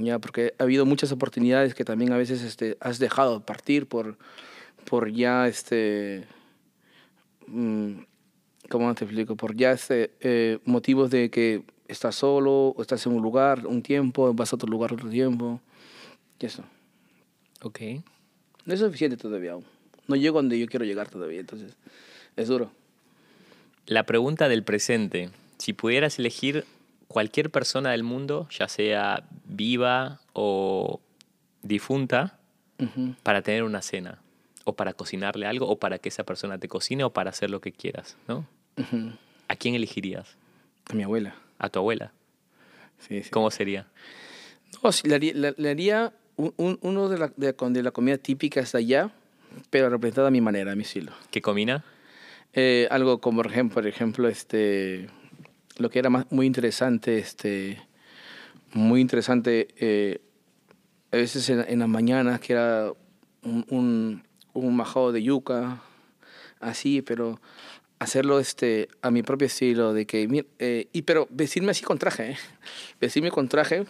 [0.00, 4.16] ya, porque ha habido muchas oportunidades que también a veces este, has dejado partir por,
[4.84, 6.24] por ya, este,
[7.46, 7.92] mm,
[8.68, 9.36] ¿cómo te explico?
[9.36, 13.82] Por ya este, eh, motivos de que estás solo, o estás en un lugar un
[13.82, 15.60] tiempo, vas a otro lugar otro tiempo,
[16.40, 16.64] y eso.
[17.62, 17.80] Ok.
[18.64, 19.64] No es suficiente todavía aún.
[20.06, 21.76] No llego donde yo quiero llegar todavía, entonces
[22.36, 22.70] es duro.
[23.86, 25.30] La pregunta del presente.
[25.58, 26.64] Si pudieras elegir
[27.08, 31.00] cualquier persona del mundo, ya sea viva o
[31.62, 32.38] difunta,
[33.22, 34.18] para tener una cena,
[34.64, 37.60] o para cocinarle algo, o para que esa persona te cocine, o para hacer lo
[37.60, 38.46] que quieras, ¿no?
[39.48, 40.36] ¿A quién elegirías?
[40.90, 41.36] A mi abuela.
[41.58, 42.12] ¿A tu abuela?
[42.98, 43.30] Sí, sí.
[43.30, 43.86] ¿Cómo sería?
[44.82, 47.82] No, sí, le haría, le- le haría un- un- uno de la, de, con- de
[47.82, 49.10] la comida típica hasta allá,
[49.70, 51.12] pero representada a mi manera, a mi estilo.
[51.30, 51.84] ¿Qué comina?
[52.56, 55.08] Eh, algo como, por ejemplo, este,
[55.76, 57.82] lo que era más, muy interesante, este,
[58.72, 60.20] muy interesante, eh,
[61.10, 62.92] a veces en, en las mañanas, que era
[63.42, 65.82] un, un, un majado de yuca,
[66.60, 67.40] así, pero
[67.98, 72.32] hacerlo este, a mi propio estilo, de que, eh, y pero vestirme así con traje,
[72.32, 72.36] ¿eh?
[73.00, 73.84] vestirme con traje,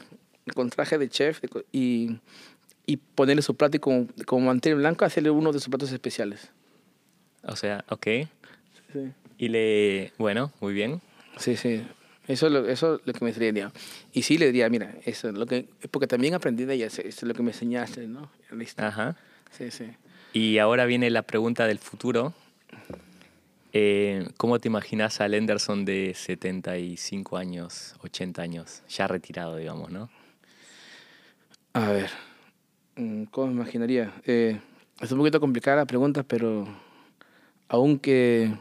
[0.54, 2.18] con traje de chef de y,
[2.86, 6.50] y ponerle su plato y como, como mantel blanco, hacerle uno de sus platos especiales.
[7.42, 8.06] O sea, ok.
[8.94, 10.12] Sí, Y le...
[10.18, 11.02] Bueno, muy bien.
[11.36, 11.84] sí, sí.
[12.26, 13.70] Eso es lo, eso es lo que me diría.
[14.12, 17.02] Y sí le diría, mira, eso es lo que, porque también aprendí de ella, eso
[17.02, 18.30] es lo que me enseñaste, ¿no?
[18.50, 18.82] Listo.
[18.82, 19.16] Ajá.
[19.50, 19.90] Sí, sí.
[20.32, 22.32] Y ahora viene la pregunta del futuro.
[23.74, 30.08] Eh, ¿Cómo te imaginas al Henderson de 75 años, 80 años, ya retirado, digamos, no?
[31.74, 32.10] A ver,
[32.96, 34.14] mm, ¿cómo me imaginaría?
[34.24, 34.58] Eh,
[35.00, 36.68] es un poquito complicada la pregunta, pero
[37.68, 38.54] aunque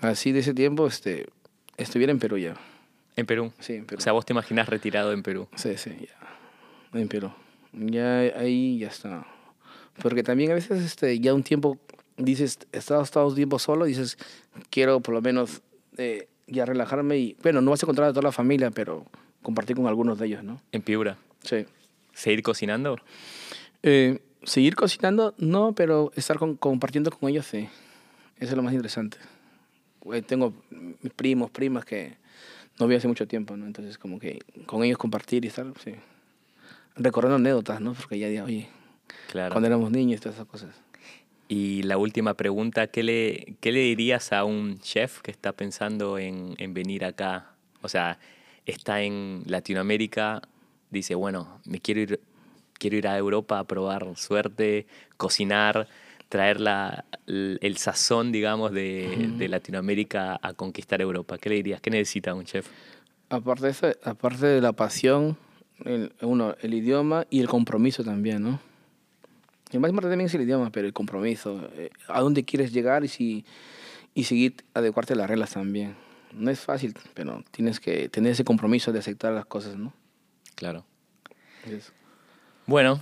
[0.00, 1.26] así de ese tiempo, este,
[1.76, 2.54] estuviera en Perú ya.
[3.16, 3.52] En Perú.
[3.58, 3.98] Sí, en Perú.
[3.98, 5.48] O sea, vos te imaginas retirado en Perú.
[5.56, 6.98] sí, sí, ya.
[6.98, 7.32] En Perú.
[7.72, 9.26] Ya ahí ya está.
[10.02, 11.78] Porque también a veces este, ya un tiempo
[12.16, 14.18] dices, estás estado un tiempo solo, dices,
[14.70, 15.62] quiero por lo menos
[15.96, 19.06] eh, ya relajarme y, bueno, no vas a encontrar a toda la familia, pero
[19.42, 20.60] compartir con algunos de ellos, ¿no?
[20.72, 21.16] En Piura.
[21.44, 21.66] Sí.
[22.12, 22.96] ¿Seguir cocinando?
[23.82, 27.68] Eh, seguir cocinando, no, pero estar con- compartiendo con ellos, sí.
[28.36, 29.18] Eso es lo más interesante.
[30.12, 30.52] Eh, Tengo
[31.02, 32.14] mis primos, primas que
[32.78, 33.66] no vi hace mucho tiempo, ¿no?
[33.66, 35.92] Entonces, como que con ellos compartir y estar, sí.
[36.96, 37.94] Recordando anécdotas, ¿no?
[37.94, 38.68] Porque ya, ya, oye,
[39.28, 39.52] Claro.
[39.52, 40.74] cuando éramos niños y todas esas cosas.
[41.48, 46.16] Y la última pregunta, ¿qué le, qué le dirías a un chef que está pensando
[46.18, 47.54] en, en venir acá?
[47.82, 48.18] O sea,
[48.66, 50.42] está en Latinoamérica,
[50.90, 52.20] dice, bueno, me quiero ir,
[52.74, 54.86] quiero ir a Europa a probar suerte,
[55.16, 55.88] cocinar,
[56.30, 61.36] traer la, el, sazón, digamos, de, de Latinoamérica a conquistar Europa.
[61.36, 61.80] ¿Qué le dirías?
[61.80, 62.68] ¿Qué necesita un chef?
[63.28, 65.36] Aparte de eso, aparte de la pasión,
[65.84, 68.60] el, uno, el idioma y el compromiso también, ¿no?
[69.72, 73.04] El más importante también es el idioma, pero el compromiso, eh, a dónde quieres llegar
[73.04, 73.44] y, si,
[74.14, 75.96] y seguir, adecuarte a las reglas también.
[76.32, 79.92] No es fácil, pero tienes que tener ese compromiso de aceptar las cosas, ¿no?
[80.54, 80.84] Claro.
[81.66, 81.92] Eso.
[82.66, 83.00] Bueno,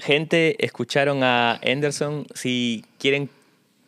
[0.00, 2.26] gente, escucharon a Anderson.
[2.34, 3.30] Si quieren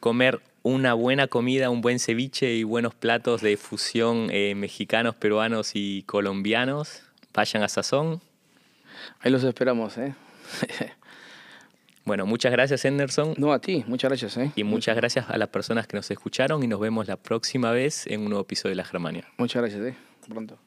[0.00, 5.72] comer una buena comida, un buen ceviche y buenos platos de fusión eh, mexicanos, peruanos
[5.74, 7.02] y colombianos,
[7.32, 8.20] vayan a Sazón.
[9.20, 10.14] Ahí los esperamos, ¿eh?
[12.04, 14.50] Bueno, muchas gracias Anderson no, a ti, muchas gracias, ¿eh?
[14.56, 18.06] y muchas gracias a las personas que nos escucharon y nos vemos la próxima vez
[18.06, 19.28] en un nuevo episodio de La Germania.
[19.36, 19.94] Muchas gracias, ¿eh?
[20.26, 20.58] Pronto.